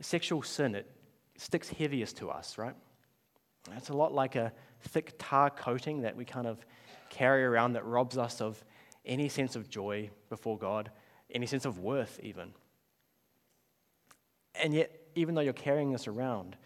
sexual 0.00 0.42
sin, 0.42 0.74
it 0.74 0.90
sticks 1.36 1.68
heaviest 1.68 2.16
to 2.18 2.30
us, 2.30 2.58
right? 2.58 2.74
It's 3.76 3.88
a 3.88 3.96
lot 3.96 4.12
like 4.12 4.36
a 4.36 4.52
thick 4.80 5.14
tar 5.18 5.50
coating 5.50 6.02
that 6.02 6.14
we 6.16 6.24
kind 6.24 6.46
of 6.46 6.64
carry 7.10 7.44
around 7.44 7.72
that 7.72 7.84
robs 7.84 8.16
us 8.16 8.40
of 8.40 8.62
any 9.04 9.28
sense 9.28 9.56
of 9.56 9.68
joy 9.68 10.10
before 10.28 10.58
God, 10.58 10.90
any 11.30 11.46
sense 11.46 11.64
of 11.64 11.78
worth, 11.78 12.20
even. 12.22 12.52
And 14.54 14.72
yet, 14.72 14.92
even 15.14 15.34
though 15.34 15.40
you're 15.40 15.52
carrying 15.52 15.92
this 15.92 16.06
around, 16.06 16.56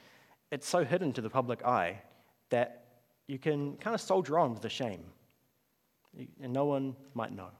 it's 0.50 0.68
so 0.68 0.84
hidden 0.84 1.12
to 1.14 1.20
the 1.20 1.30
public 1.30 1.64
eye 1.64 2.02
that 2.50 2.84
you 3.26 3.38
can 3.38 3.76
kind 3.76 3.94
of 3.94 4.00
soldier 4.00 4.38
on 4.38 4.52
with 4.52 4.62
the 4.62 4.68
shame. 4.68 5.04
And 6.42 6.52
no 6.52 6.64
one 6.64 6.96
might 7.14 7.32
know. 7.32 7.50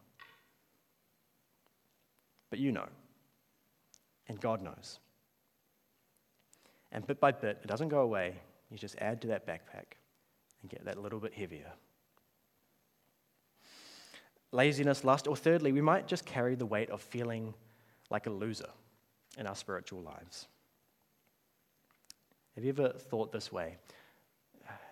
But 2.51 2.59
you 2.59 2.73
know. 2.73 2.89
and 4.29 4.41
God 4.41 4.63
knows. 4.63 5.01
And 6.93 7.07
bit 7.07 7.21
by 7.21 7.33
bit, 7.33 7.59
it 7.63 7.67
doesn't 7.67 7.89
go 7.89 8.01
away. 8.01 8.35
You 8.71 8.79
just 8.79 8.97
add 8.99 9.21
to 9.23 9.29
that 9.29 9.47
backpack 9.47 9.97
and 10.63 10.71
get 10.71 10.85
that 10.85 11.03
little 11.03 11.19
bit 11.19 11.35
heavier. 11.35 11.73
Laziness, 14.53 15.05
lust, 15.05 15.27
or 15.27 15.37
thirdly, 15.37 15.73
we 15.73 15.81
might 15.81 16.07
just 16.07 16.25
carry 16.25 16.55
the 16.55 16.67
weight 16.67 16.91
of 16.91 17.01
feeling 17.01 17.55
like 18.09 18.27
a 18.27 18.31
loser 18.31 18.69
in 19.39 19.47
our 19.47 19.57
spiritual 19.57 20.01
lives. 20.01 20.47
Have 22.55 22.65
you 22.65 22.71
ever 22.71 22.91
thought 22.91 23.33
this 23.33 23.53
way? 23.53 23.77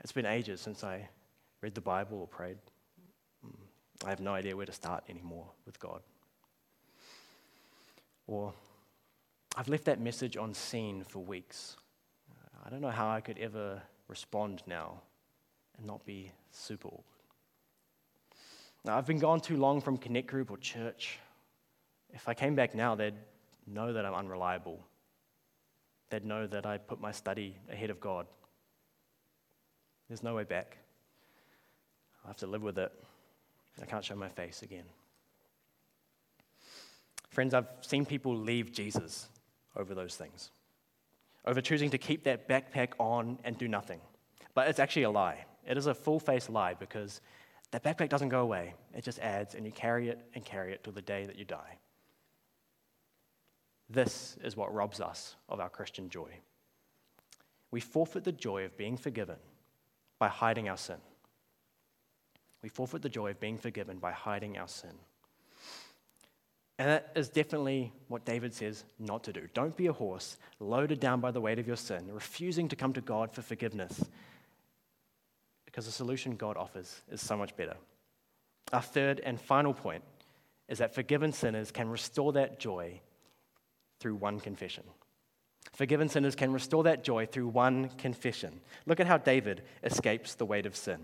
It's 0.01 0.13
been 0.13 0.27
ages 0.27 0.61
since 0.61 0.85
I 0.85 1.09
read 1.61 1.75
the 1.75 1.81
Bible 1.81 2.19
or 2.21 2.27
prayed. 2.27 2.59
Mm, 3.45 3.55
I 4.05 4.11
have 4.11 4.21
no 4.21 4.33
idea 4.33 4.57
where 4.57 4.67
to 4.67 4.73
start 4.73 5.05
anymore 5.09 5.47
with 5.67 5.79
God. 5.79 6.03
Or 8.29 8.53
I've 9.57 9.69
left 9.69 9.87
that 9.87 10.01
message 10.01 10.37
on 10.37 10.55
seen 10.55 11.03
for 11.03 11.19
weeks. 11.19 11.77
Uh, 12.31 12.67
I 12.67 12.71
don't 12.71 12.83
know 12.83 12.91
how 12.91 13.09
I 13.09 13.21
could 13.21 13.39
ever 13.39 13.83
respond 14.07 14.63
now 14.67 15.01
and 15.77 15.87
not 15.87 16.05
be 16.05 16.31
super 16.53 16.89
awkward. 16.89 17.05
Now, 18.85 18.97
I've 18.97 19.07
been 19.07 19.19
gone 19.19 19.41
too 19.41 19.57
long 19.57 19.81
from 19.81 19.97
Connect 19.97 20.29
Group 20.29 20.51
or 20.51 20.59
church. 20.59 21.19
If 22.11 22.29
I 22.29 22.35
came 22.35 22.55
back 22.55 22.75
now, 22.75 22.95
they'd 22.95 23.15
know 23.67 23.93
that 23.93 24.05
I'm 24.05 24.15
unreliable. 24.15 24.79
They'd 26.11 26.25
know 26.25 26.47
that 26.47 26.65
I 26.65 26.79
put 26.79 27.01
my 27.01 27.13
study 27.13 27.57
ahead 27.71 27.91
of 27.91 27.99
God. 27.99 28.27
There's 30.09 30.23
no 30.23 30.35
way 30.35 30.45
back. 30.45 30.79
I 32.25 32.29
have 32.29 32.37
to 32.39 32.47
live 32.47 32.63
with 32.63 32.79
it. 32.79 32.93
I 33.81 33.87
can't 33.87 34.05
show 34.05 34.17
my 34.17 34.29
face 34.29 34.63
again. 34.63 34.85
Friends, 37.39 37.55
I've 37.55 37.69
seen 37.83 38.05
people 38.05 38.35
leave 38.35 38.73
Jesus 38.73 39.29
over 39.77 39.95
those 39.95 40.17
things, 40.17 40.51
over 41.47 41.61
choosing 41.61 41.89
to 41.91 41.97
keep 41.97 42.25
that 42.25 42.49
backpack 42.49 42.95
on 42.99 43.39
and 43.45 43.57
do 43.57 43.69
nothing. 43.69 44.01
But 44.55 44.67
it's 44.67 44.81
actually 44.81 45.05
a 45.05 45.11
lie. 45.11 45.45
It 45.65 45.79
is 45.79 45.87
a 45.87 45.95
full 45.95 46.19
faced 46.19 46.51
lie 46.51 46.75
because 46.75 47.21
that 47.71 47.85
backpack 47.85 48.09
doesn't 48.09 48.31
go 48.31 48.41
away, 48.41 48.75
it 48.93 49.05
just 49.05 49.21
adds, 49.21 49.55
and 49.55 49.65
you 49.65 49.71
carry 49.71 50.09
it 50.09 50.19
and 50.35 50.45
carry 50.45 50.73
it 50.73 50.83
till 50.83 50.93
the 50.93 51.01
day 51.01 51.27
that 51.27 51.39
you 51.39 51.45
die. 51.45 51.79
This 53.89 54.37
is 54.43 54.57
what 54.57 54.75
robs 54.75 55.01
us 55.01 55.37
of 55.49 55.61
our 55.61 55.71
Christian 55.71 56.09
joy. 56.09 56.41
We 57.71 57.79
forfeit 57.79 58.25
the 58.25 58.33
joy 58.33 58.65
of 58.65 58.77
being 58.77 58.97
forgiven 58.97 59.37
by 60.19 60.27
hiding 60.27 60.69
our 60.69 60.77
sin. 60.77 60.99
We 62.65 62.69
forfeit 62.69 63.03
the 63.03 63.09
joy 63.09 63.31
of 63.31 63.39
being 63.39 63.59
forgiven 63.59 64.01
by 64.01 64.11
hiding 64.11 64.59
our 64.59 64.67
sin. 64.67 64.99
And 66.79 66.89
that 66.89 67.11
is 67.17 67.29
definitely 67.29 67.93
what 68.07 68.25
David 68.25 68.55
says 68.55 68.85
not 69.01 69.25
to 69.25 69.33
do. 69.33 69.49
Don't 69.53 69.77
be 69.77 69.89
a 69.89 69.93
horse 69.93 70.39
loaded 70.61 71.01
down 71.01 71.21
by 71.21 71.33
the 71.33 71.41
weight 71.41 71.59
of 71.59 71.67
your 71.67 71.77
sin, 71.77 72.09
refusing 72.13 72.69
to 72.69 72.77
come 72.77 72.93
to 72.93 73.01
God 73.01 73.33
for 73.33 73.43
forgiveness, 73.43 74.05
because 75.65 75.87
the 75.87 75.93
solution 75.93 76.37
God 76.37 76.57
offers 76.57 77.03
is 77.11 77.21
so 77.21 77.37
much 77.37 77.57
better. 77.57 77.75
Our 78.73 78.83
third 78.83 79.21
and 79.25 79.41
final 79.41 79.75
point 79.75 80.05
is 80.69 80.79
that 80.79 80.95
forgiven 80.95 81.33
sinners 81.33 81.73
can 81.73 81.89
restore 81.89 82.33
that 82.35 82.61
joy 82.61 83.01
through 83.99 84.15
one 84.15 84.39
confession. 84.39 84.85
Forgiven 85.73 86.09
sinners 86.09 86.37
can 86.37 86.53
restore 86.53 86.85
that 86.85 87.03
joy 87.03 87.27
through 87.27 87.49
one 87.49 87.89
confession. 87.99 88.61
Look 88.87 89.01
at 89.01 89.07
how 89.07 89.19
David 89.19 89.63
escapes 89.83 90.35
the 90.35 90.47
weight 90.47 90.67
of 90.67 90.77
sin. 90.77 90.99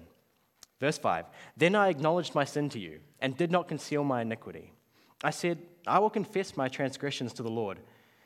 Verse 0.81 0.99
5 0.99 1.27
Then 1.57 1.75
I 1.75 1.89
acknowledged 1.89 2.35
my 2.35 2.45
sin 2.45 2.69
to 2.71 2.79
you 2.79 3.01
and 3.21 3.37
did 3.37 3.51
not 3.51 3.69
conceal 3.69 4.05
my 4.05 4.23
iniquity. 4.23 4.73
I 5.23 5.31
said, 5.31 5.59
I 5.87 5.99
will 5.99 6.11
confess 6.11 6.57
my 6.57 6.69
transgressions 6.69 7.33
to 7.35 7.43
the 7.43 7.51
Lord, 7.51 7.79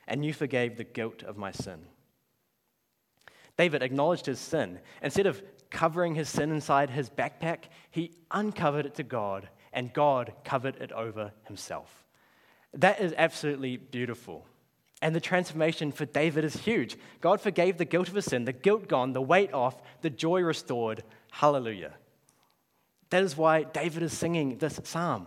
and 0.07 0.25
you 0.25 0.33
forgave 0.33 0.77
the 0.77 0.85
guilt 0.85 1.23
of 1.23 1.37
my 1.37 1.53
sin. 1.53 1.81
David 3.57 3.83
acknowledged 3.83 4.27
his 4.27 4.39
sin. 4.39 4.79
Instead 5.03 5.27
of 5.27 5.43
covering 5.71 6.15
his 6.15 6.29
sin 6.29 6.51
inside 6.51 6.91
his 6.91 7.11
backpack, 7.11 7.65
he 7.91 8.13
uncovered 8.31 8.87
it 8.87 8.95
to 8.95 9.03
God, 9.03 9.49
and 9.73 9.93
God 9.93 10.33
covered 10.45 10.77
it 10.77 10.93
over 10.93 11.33
himself. 11.45 12.05
That 12.73 13.01
is 13.01 13.15
absolutely 13.17 13.77
beautiful. 13.77 14.47
And 15.01 15.15
the 15.15 15.21
transformation 15.21 15.93
for 15.93 16.07
David 16.07 16.45
is 16.45 16.57
huge. 16.57 16.97
God 17.21 17.41
forgave 17.41 17.79
the 17.79 17.85
guilt 17.85 18.09
of 18.09 18.15
his 18.15 18.25
sin, 18.25 18.45
the 18.45 18.53
guilt 18.53 18.89
gone, 18.89 19.13
the 19.13 19.23
weight 19.23 19.53
off, 19.53 19.81
the 20.03 20.11
joy 20.11 20.41
restored. 20.41 21.05
Hallelujah. 21.31 21.95
That 23.11 23.23
is 23.23 23.37
why 23.37 23.63
David 23.63 24.03
is 24.03 24.17
singing 24.17 24.59
this 24.59 24.81
psalm. 24.85 25.27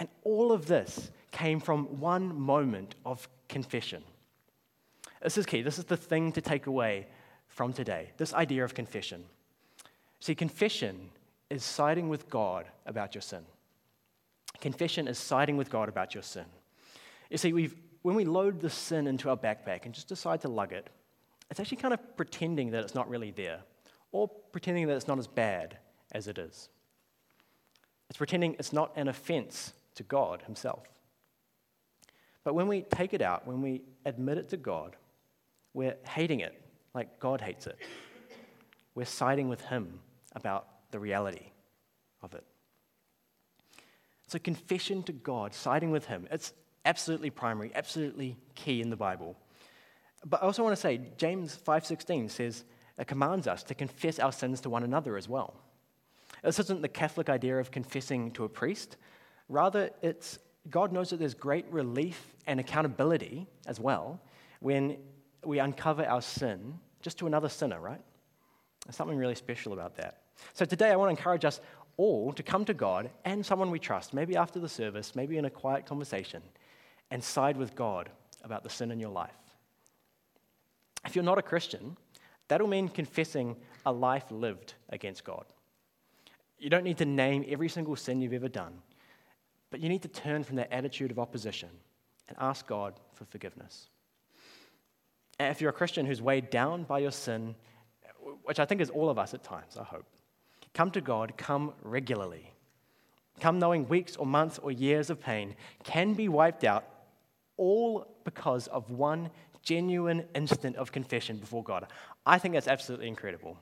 And 0.00 0.08
all 0.24 0.50
of 0.50 0.64
this 0.66 1.10
came 1.30 1.60
from 1.60 2.00
one 2.00 2.40
moment 2.40 2.94
of 3.04 3.28
confession. 3.48 4.02
This 5.22 5.36
is 5.36 5.44
key. 5.44 5.60
This 5.60 5.78
is 5.78 5.84
the 5.84 5.96
thing 5.96 6.32
to 6.32 6.40
take 6.40 6.66
away 6.66 7.06
from 7.48 7.72
today 7.72 8.10
this 8.16 8.32
idea 8.32 8.64
of 8.64 8.74
confession. 8.74 9.24
See, 10.20 10.34
confession 10.34 11.10
is 11.50 11.62
siding 11.62 12.08
with 12.08 12.30
God 12.30 12.66
about 12.86 13.14
your 13.14 13.20
sin. 13.22 13.44
Confession 14.60 15.06
is 15.06 15.18
siding 15.18 15.58
with 15.58 15.68
God 15.68 15.88
about 15.88 16.14
your 16.14 16.22
sin. 16.22 16.46
You 17.28 17.36
see, 17.36 17.52
we've 17.52 17.76
when 18.02 18.16
we 18.16 18.24
load 18.24 18.60
the 18.60 18.70
sin 18.70 19.06
into 19.06 19.28
our 19.28 19.36
backpack 19.36 19.84
and 19.84 19.92
just 19.92 20.08
decide 20.08 20.40
to 20.40 20.48
lug 20.48 20.72
it, 20.72 20.88
it's 21.50 21.60
actually 21.60 21.76
kind 21.76 21.92
of 21.92 22.16
pretending 22.16 22.70
that 22.70 22.82
it's 22.82 22.94
not 22.94 23.10
really 23.10 23.32
there, 23.32 23.60
or 24.12 24.28
pretending 24.28 24.86
that 24.86 24.96
it's 24.96 25.08
not 25.08 25.18
as 25.18 25.26
bad 25.26 25.76
as 26.12 26.26
it 26.26 26.38
is. 26.38 26.70
It's 28.08 28.16
pretending 28.16 28.56
it's 28.58 28.72
not 28.72 28.92
an 28.96 29.08
offense 29.08 29.74
to 30.00 30.04
God 30.04 30.40
Himself. 30.46 30.86
But 32.42 32.54
when 32.54 32.68
we 32.68 32.80
take 32.80 33.12
it 33.12 33.20
out, 33.20 33.46
when 33.46 33.60
we 33.60 33.82
admit 34.06 34.38
it 34.38 34.48
to 34.48 34.56
God, 34.56 34.96
we're 35.74 35.96
hating 36.08 36.40
it 36.40 36.58
like 36.94 37.20
God 37.20 37.42
hates 37.42 37.66
it. 37.66 37.76
We're 38.94 39.04
siding 39.04 39.50
with 39.50 39.60
Him 39.60 40.00
about 40.32 40.68
the 40.90 40.98
reality 40.98 41.52
of 42.22 42.32
it. 42.32 42.44
So, 44.26 44.38
confession 44.38 45.02
to 45.02 45.12
God, 45.12 45.52
siding 45.52 45.90
with 45.90 46.06
Him, 46.06 46.26
it's 46.30 46.54
absolutely 46.86 47.28
primary, 47.28 47.70
absolutely 47.74 48.38
key 48.54 48.80
in 48.80 48.88
the 48.88 48.96
Bible. 48.96 49.36
But 50.24 50.42
I 50.42 50.46
also 50.46 50.64
want 50.64 50.74
to 50.74 50.80
say 50.80 50.98
James 51.18 51.54
5:16 51.54 52.30
says 52.30 52.64
it 52.98 53.06
commands 53.06 53.46
us 53.46 53.62
to 53.64 53.74
confess 53.74 54.18
our 54.18 54.32
sins 54.32 54.62
to 54.62 54.70
one 54.70 54.82
another 54.82 55.18
as 55.18 55.28
well. 55.28 55.60
This 56.42 56.58
isn't 56.58 56.80
the 56.80 56.88
Catholic 56.88 57.28
idea 57.28 57.58
of 57.58 57.70
confessing 57.70 58.30
to 58.32 58.44
a 58.44 58.48
priest. 58.48 58.96
Rather, 59.50 59.90
it's 60.00 60.38
God 60.70 60.92
knows 60.92 61.10
that 61.10 61.18
there's 61.18 61.34
great 61.34 61.66
relief 61.70 62.34
and 62.46 62.60
accountability 62.60 63.48
as 63.66 63.80
well 63.80 64.20
when 64.60 64.96
we 65.44 65.58
uncover 65.58 66.04
our 66.06 66.22
sin 66.22 66.78
just 67.02 67.18
to 67.18 67.26
another 67.26 67.48
sinner, 67.48 67.80
right? 67.80 68.00
There's 68.86 68.94
something 68.94 69.16
really 69.16 69.34
special 69.34 69.72
about 69.72 69.96
that. 69.96 70.22
So 70.52 70.64
today 70.64 70.90
I 70.90 70.96
want 70.96 71.08
to 71.08 71.18
encourage 71.18 71.44
us 71.44 71.60
all 71.96 72.32
to 72.32 72.42
come 72.42 72.64
to 72.66 72.74
God 72.74 73.10
and 73.24 73.44
someone 73.44 73.70
we 73.70 73.78
trust, 73.80 74.14
maybe 74.14 74.36
after 74.36 74.60
the 74.60 74.68
service, 74.68 75.16
maybe 75.16 75.36
in 75.36 75.46
a 75.46 75.50
quiet 75.50 75.84
conversation, 75.84 76.42
and 77.10 77.22
side 77.22 77.56
with 77.56 77.74
God 77.74 78.08
about 78.44 78.62
the 78.62 78.70
sin 78.70 78.90
in 78.90 79.00
your 79.00 79.10
life. 79.10 79.32
If 81.04 81.16
you're 81.16 81.24
not 81.24 81.38
a 81.38 81.42
Christian, 81.42 81.96
that'll 82.48 82.68
mean 82.68 82.88
confessing 82.88 83.56
a 83.84 83.92
life 83.92 84.30
lived 84.30 84.74
against 84.90 85.24
God. 85.24 85.44
You 86.58 86.70
don't 86.70 86.84
need 86.84 86.98
to 86.98 87.06
name 87.06 87.44
every 87.48 87.68
single 87.68 87.96
sin 87.96 88.20
you've 88.20 88.32
ever 88.32 88.48
done, 88.48 88.74
but 89.70 89.80
you 89.80 89.88
need 89.88 90.02
to 90.02 90.08
turn 90.08 90.44
from 90.44 90.56
that 90.56 90.72
attitude 90.72 91.10
of 91.10 91.18
opposition 91.18 91.68
and 92.28 92.36
ask 92.40 92.66
God 92.66 92.94
for 93.14 93.24
forgiveness. 93.24 93.88
And 95.38 95.50
if 95.50 95.60
you're 95.60 95.70
a 95.70 95.74
Christian 95.74 96.06
who's 96.06 96.20
weighed 96.20 96.50
down 96.50 96.84
by 96.84 96.98
your 96.98 97.12
sin, 97.12 97.54
which 98.42 98.60
I 98.60 98.66
think 98.66 98.80
is 98.80 98.90
all 98.90 99.08
of 99.08 99.18
us 99.18 99.32
at 99.32 99.42
times, 99.42 99.76
I 99.78 99.84
hope, 99.84 100.04
come 100.74 100.90
to 100.92 101.00
God, 101.00 101.36
come 101.36 101.72
regularly. 101.82 102.52
Come 103.40 103.58
knowing 103.58 103.88
weeks 103.88 104.16
or 104.16 104.26
months 104.26 104.58
or 104.58 104.70
years 104.70 105.08
of 105.08 105.18
pain 105.18 105.54
can 105.82 106.12
be 106.12 106.28
wiped 106.28 106.62
out 106.62 106.84
all 107.56 108.06
because 108.24 108.66
of 108.68 108.90
one 108.90 109.30
genuine 109.62 110.26
instant 110.34 110.76
of 110.76 110.92
confession 110.92 111.38
before 111.38 111.62
God. 111.62 111.86
I 112.26 112.38
think 112.38 112.54
that's 112.54 112.68
absolutely 112.68 113.08
incredible. 113.08 113.56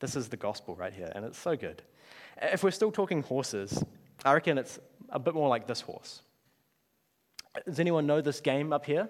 This 0.00 0.16
is 0.16 0.28
the 0.28 0.36
gospel 0.36 0.74
right 0.74 0.92
here, 0.92 1.12
and 1.14 1.24
it's 1.24 1.38
so 1.38 1.56
good. 1.56 1.82
If 2.40 2.62
we're 2.64 2.70
still 2.70 2.90
talking 2.90 3.22
horses, 3.22 3.82
I 4.24 4.32
reckon 4.32 4.58
it's 4.58 4.78
a 5.10 5.18
bit 5.18 5.34
more 5.34 5.48
like 5.48 5.66
this 5.66 5.80
horse. 5.80 6.22
Does 7.66 7.80
anyone 7.80 8.06
know 8.06 8.20
this 8.20 8.40
game 8.40 8.72
up 8.72 8.86
here? 8.86 9.08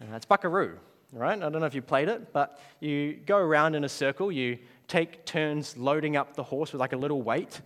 Uh, 0.00 0.14
it's 0.14 0.26
Buckaroo, 0.26 0.78
right? 1.12 1.36
I 1.36 1.48
don't 1.48 1.60
know 1.60 1.66
if 1.66 1.74
you 1.74 1.82
played 1.82 2.08
it, 2.08 2.32
but 2.32 2.60
you 2.78 3.14
go 3.26 3.36
around 3.36 3.74
in 3.74 3.84
a 3.84 3.88
circle, 3.88 4.30
you 4.30 4.58
take 4.86 5.24
turns 5.26 5.76
loading 5.76 6.16
up 6.16 6.34
the 6.34 6.42
horse 6.42 6.72
with 6.72 6.80
like 6.80 6.92
a 6.92 6.96
little 6.96 7.20
weight, 7.20 7.60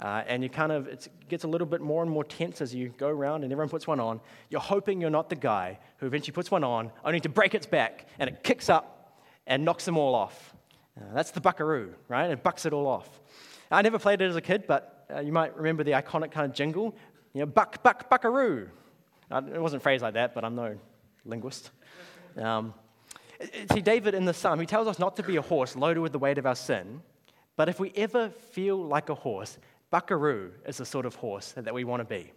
uh, 0.00 0.22
and 0.26 0.42
you 0.42 0.50
kind 0.50 0.70
of, 0.70 0.86
it 0.86 1.08
gets 1.28 1.44
a 1.44 1.48
little 1.48 1.66
bit 1.66 1.80
more 1.80 2.02
and 2.02 2.10
more 2.10 2.24
tense 2.24 2.60
as 2.60 2.74
you 2.74 2.90
go 2.98 3.08
around 3.08 3.42
and 3.42 3.50
everyone 3.50 3.70
puts 3.70 3.86
one 3.86 3.98
on. 3.98 4.20
You're 4.50 4.60
hoping 4.60 5.00
you're 5.00 5.10
not 5.10 5.30
the 5.30 5.36
guy 5.36 5.78
who 5.96 6.06
eventually 6.06 6.34
puts 6.34 6.50
one 6.50 6.62
on, 6.62 6.92
only 7.04 7.20
to 7.20 7.28
break 7.28 7.54
its 7.54 7.66
back, 7.66 8.06
and 8.18 8.28
it 8.28 8.44
kicks 8.44 8.68
up 8.68 9.18
and 9.46 9.64
knocks 9.64 9.86
them 9.86 9.96
all 9.96 10.14
off. 10.14 10.54
Uh, 10.96 11.14
that's 11.14 11.30
the 11.30 11.40
buckaroo, 11.40 11.94
right? 12.08 12.30
It 12.30 12.42
bucks 12.42 12.66
it 12.66 12.72
all 12.72 12.86
off. 12.86 13.20
I 13.70 13.82
never 13.82 13.98
played 13.98 14.20
it 14.20 14.26
as 14.26 14.36
a 14.36 14.40
kid, 14.40 14.64
but 14.66 15.06
uh, 15.14 15.20
you 15.20 15.32
might 15.32 15.56
remember 15.56 15.84
the 15.84 15.92
iconic 15.92 16.30
kind 16.30 16.46
of 16.46 16.54
jingle, 16.54 16.96
you 17.34 17.40
know, 17.40 17.46
buck, 17.46 17.82
buck, 17.82 18.08
buckaroo. 18.08 18.68
It 19.30 19.60
wasn't 19.60 19.82
phrased 19.82 20.02
like 20.02 20.14
that, 20.14 20.34
but 20.34 20.44
I'm 20.44 20.54
no 20.54 20.78
linguist. 21.24 21.70
Um, 22.36 22.72
see, 23.72 23.80
David 23.80 24.14
in 24.14 24.24
the 24.24 24.32
psalm, 24.32 24.58
he 24.58 24.66
tells 24.66 24.88
us 24.88 24.98
not 24.98 25.16
to 25.16 25.22
be 25.22 25.36
a 25.36 25.42
horse 25.42 25.76
loaded 25.76 26.00
with 26.00 26.12
the 26.12 26.18
weight 26.18 26.38
of 26.38 26.46
our 26.46 26.54
sin, 26.54 27.02
but 27.56 27.68
if 27.68 27.78
we 27.78 27.92
ever 27.96 28.30
feel 28.30 28.82
like 28.82 29.08
a 29.10 29.14
horse, 29.14 29.58
buckaroo 29.90 30.52
is 30.66 30.78
the 30.78 30.86
sort 30.86 31.04
of 31.04 31.14
horse 31.16 31.52
that 31.56 31.74
we 31.74 31.84
want 31.84 32.00
to 32.00 32.04
be. 32.04 32.32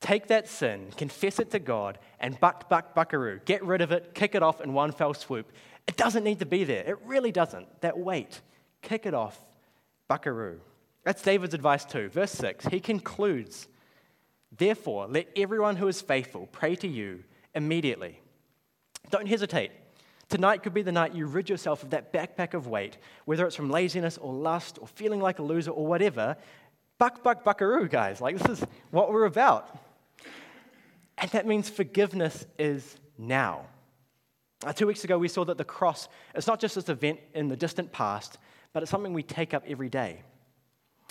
Take 0.00 0.26
that 0.28 0.48
sin, 0.48 0.88
confess 0.96 1.38
it 1.38 1.52
to 1.52 1.60
God, 1.60 1.98
and 2.18 2.38
buck, 2.40 2.68
buck, 2.68 2.94
buckaroo. 2.94 3.38
Get 3.44 3.64
rid 3.64 3.80
of 3.80 3.92
it, 3.92 4.14
kick 4.14 4.34
it 4.34 4.42
off 4.42 4.60
in 4.60 4.72
one 4.72 4.90
fell 4.90 5.14
swoop. 5.14 5.52
It 5.86 5.96
doesn't 5.96 6.24
need 6.24 6.40
to 6.40 6.46
be 6.46 6.64
there. 6.64 6.82
It 6.84 6.98
really 7.04 7.30
doesn't. 7.30 7.80
That 7.82 7.96
weight, 7.96 8.40
kick 8.80 9.06
it 9.06 9.14
off, 9.14 9.40
buckaroo. 10.12 10.60
That's 11.04 11.22
David's 11.22 11.54
advice 11.54 11.86
too. 11.86 12.10
Verse 12.10 12.32
6, 12.32 12.66
he 12.66 12.80
concludes 12.80 13.66
Therefore, 14.54 15.06
let 15.06 15.26
everyone 15.34 15.76
who 15.76 15.88
is 15.88 16.02
faithful 16.02 16.50
pray 16.52 16.76
to 16.76 16.86
you 16.86 17.24
immediately. 17.54 18.20
Don't 19.08 19.26
hesitate. 19.26 19.70
Tonight 20.28 20.62
could 20.62 20.74
be 20.74 20.82
the 20.82 20.92
night 20.92 21.14
you 21.14 21.24
rid 21.24 21.48
yourself 21.48 21.82
of 21.82 21.88
that 21.90 22.12
backpack 22.12 22.52
of 22.52 22.66
weight, 22.66 22.98
whether 23.24 23.46
it's 23.46 23.56
from 23.56 23.70
laziness 23.70 24.18
or 24.18 24.34
lust 24.34 24.78
or 24.82 24.86
feeling 24.86 25.18
like 25.18 25.38
a 25.38 25.42
loser 25.42 25.70
or 25.70 25.86
whatever. 25.86 26.36
Buck, 26.98 27.22
buck, 27.22 27.42
buckaroo, 27.42 27.88
guys. 27.88 28.20
Like, 28.20 28.36
this 28.36 28.58
is 28.58 28.66
what 28.90 29.10
we're 29.10 29.24
about. 29.24 29.78
And 31.16 31.30
that 31.30 31.46
means 31.46 31.70
forgiveness 31.70 32.44
is 32.58 32.98
now. 33.16 33.64
Uh, 34.62 34.74
two 34.74 34.86
weeks 34.86 35.04
ago, 35.04 35.16
we 35.16 35.28
saw 35.28 35.42
that 35.46 35.56
the 35.56 35.64
cross 35.64 36.06
is 36.34 36.46
not 36.46 36.60
just 36.60 36.74
this 36.74 36.90
event 36.90 37.18
in 37.32 37.48
the 37.48 37.56
distant 37.56 37.90
past, 37.92 38.36
but 38.72 38.82
it's 38.82 38.90
something 38.90 39.12
we 39.12 39.22
take 39.22 39.54
up 39.54 39.62
every 39.66 39.88
day. 39.88 40.22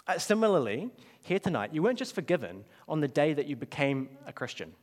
Uh, 0.08 0.18
similarly, 0.18 0.90
here 1.22 1.40
tonight, 1.40 1.74
you 1.74 1.82
weren't 1.82 2.00
just 2.00 2.16
forgiven 2.16 2.64
on 2.88 3.02
the 3.02 3.08
day 3.08 3.34
that 3.34 3.46
you 3.46 3.56
became 3.56 4.10
a 4.26 4.34
Christian. 4.34 4.74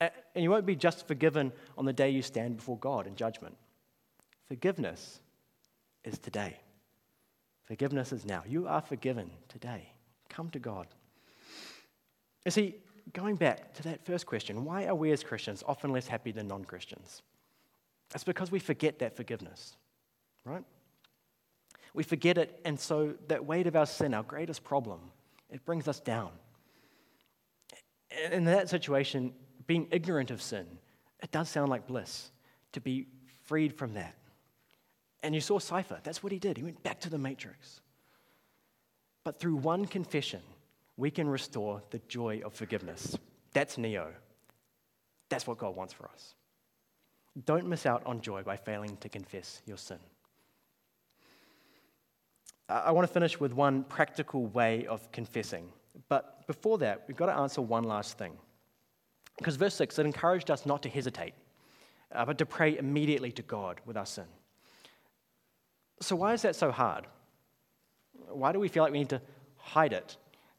Uh, 0.00 0.08
and 0.34 0.44
you 0.44 0.50
won't 0.50 0.66
be 0.66 0.76
just 0.76 1.06
forgiven 1.06 1.52
on 1.78 1.84
the 1.84 1.92
day 1.92 2.10
you 2.10 2.22
stand 2.22 2.56
before 2.56 2.78
God 2.78 3.06
in 3.06 3.16
judgment. 3.16 3.56
Forgiveness 4.48 5.20
is 6.04 6.18
today. 6.18 6.58
Forgiveness 7.64 8.12
is 8.12 8.24
now. 8.24 8.42
You 8.46 8.66
are 8.66 8.80
forgiven 8.80 9.30
today. 9.48 9.92
Come 10.28 10.50
to 10.50 10.58
God. 10.58 10.88
You 12.44 12.50
see, 12.50 12.76
going 13.12 13.36
back 13.36 13.74
to 13.74 13.82
that 13.84 14.04
first 14.04 14.26
question, 14.26 14.64
why 14.64 14.86
are 14.86 14.94
we 14.94 15.12
as 15.12 15.22
Christians 15.22 15.62
often 15.66 15.92
less 15.92 16.06
happy 16.06 16.32
than 16.32 16.48
non 16.48 16.64
Christians? 16.64 17.22
It's 18.14 18.24
because 18.24 18.50
we 18.50 18.58
forget 18.58 18.98
that 18.98 19.16
forgiveness, 19.16 19.76
right? 20.44 20.64
We 21.94 22.02
forget 22.02 22.38
it, 22.38 22.60
and 22.64 22.78
so 22.78 23.14
that 23.28 23.44
weight 23.44 23.66
of 23.66 23.76
our 23.76 23.86
sin, 23.86 24.14
our 24.14 24.22
greatest 24.22 24.62
problem, 24.62 25.00
it 25.50 25.64
brings 25.64 25.88
us 25.88 26.00
down. 26.00 26.30
in 28.32 28.44
that 28.44 28.68
situation, 28.68 29.32
being 29.66 29.86
ignorant 29.90 30.30
of 30.30 30.42
sin, 30.42 30.66
it 31.22 31.30
does 31.30 31.48
sound 31.48 31.70
like 31.70 31.86
bliss 31.86 32.30
to 32.72 32.80
be 32.80 33.06
freed 33.44 33.76
from 33.76 33.94
that. 33.94 34.14
And 35.22 35.34
you 35.34 35.40
saw 35.40 35.58
Cypher, 35.58 36.00
that's 36.02 36.22
what 36.22 36.32
he 36.32 36.38
did. 36.38 36.56
He 36.56 36.62
went 36.62 36.82
back 36.82 37.00
to 37.00 37.10
the 37.10 37.18
matrix. 37.18 37.80
But 39.22 39.38
through 39.38 39.56
one 39.56 39.84
confession, 39.84 40.40
we 40.96 41.10
can 41.10 41.28
restore 41.28 41.82
the 41.90 42.00
joy 42.08 42.40
of 42.44 42.54
forgiveness. 42.54 43.16
That's 43.52 43.76
Neo. 43.76 44.12
That's 45.28 45.46
what 45.46 45.58
God 45.58 45.76
wants 45.76 45.92
for 45.92 46.08
us. 46.08 46.34
Don't 47.44 47.66
miss 47.66 47.86
out 47.86 48.02
on 48.06 48.20
joy 48.20 48.42
by 48.42 48.56
failing 48.56 48.96
to 48.98 49.08
confess 49.08 49.62
your 49.66 49.76
sin. 49.76 49.98
I 52.70 52.92
want 52.92 53.06
to 53.06 53.12
finish 53.12 53.40
with 53.40 53.52
one 53.52 53.82
practical 53.84 54.46
way 54.46 54.86
of 54.86 55.10
confessing. 55.10 55.68
But 56.08 56.46
before 56.46 56.78
that, 56.78 57.02
we've 57.08 57.16
got 57.16 57.26
to 57.26 57.34
answer 57.34 57.60
one 57.60 57.84
last 57.84 58.16
thing. 58.16 58.36
Because 59.38 59.56
verse 59.56 59.74
6, 59.74 59.98
it 59.98 60.06
encouraged 60.06 60.50
us 60.50 60.66
not 60.66 60.82
to 60.84 60.88
hesitate, 60.88 61.34
uh, 62.12 62.24
but 62.24 62.38
to 62.38 62.46
pray 62.46 62.78
immediately 62.78 63.32
to 63.32 63.42
God 63.42 63.80
with 63.86 63.96
our 63.96 64.06
sin. 64.06 64.26
So, 66.00 66.14
why 66.14 66.32
is 66.32 66.42
that 66.42 66.54
so 66.54 66.70
hard? 66.70 67.06
Why 68.28 68.52
do 68.52 68.60
we 68.60 68.68
feel 68.68 68.84
like 68.84 68.92
we 68.92 68.98
need 68.98 69.08
to 69.08 69.20
hide 69.56 69.92
it 69.92 70.16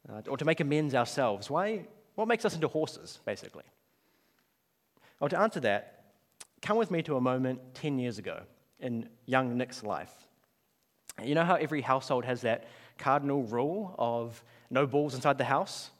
uh, 0.09 0.21
or 0.27 0.37
to 0.37 0.45
make 0.45 0.59
amends 0.59 0.93
ourselves? 0.93 1.49
Why, 1.49 1.85
what 2.15 2.27
makes 2.27 2.43
us 2.43 2.55
into 2.55 2.67
horses, 2.67 3.19
basically? 3.25 3.63
Well, 5.19 5.29
to 5.29 5.39
answer 5.39 5.59
that, 5.61 6.05
come 6.61 6.77
with 6.77 6.91
me 6.91 7.03
to 7.03 7.15
a 7.15 7.21
moment 7.21 7.59
10 7.75 7.99
years 7.99 8.17
ago 8.17 8.41
in 8.79 9.07
young 9.25 9.57
Nick's 9.57 9.83
life. 9.83 10.13
You 11.23 11.35
know 11.35 11.43
how 11.43 11.55
every 11.55 11.81
household 11.81 12.25
has 12.25 12.41
that 12.41 12.67
cardinal 12.97 13.43
rule 13.43 13.95
of 13.97 14.43
no 14.69 14.85
balls 14.87 15.13
inside 15.13 15.37
the 15.37 15.43
house? 15.43 15.91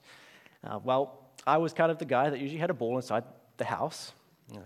Uh, 0.64 0.80
well, 0.84 1.20
I 1.46 1.58
was 1.58 1.74
kind 1.74 1.92
of 1.92 1.98
the 1.98 2.06
guy 2.06 2.30
that 2.30 2.40
usually 2.40 2.60
had 2.60 2.70
a 2.70 2.74
ball 2.74 2.96
inside 2.98 3.24
the 3.58 3.66
house. 3.66 4.14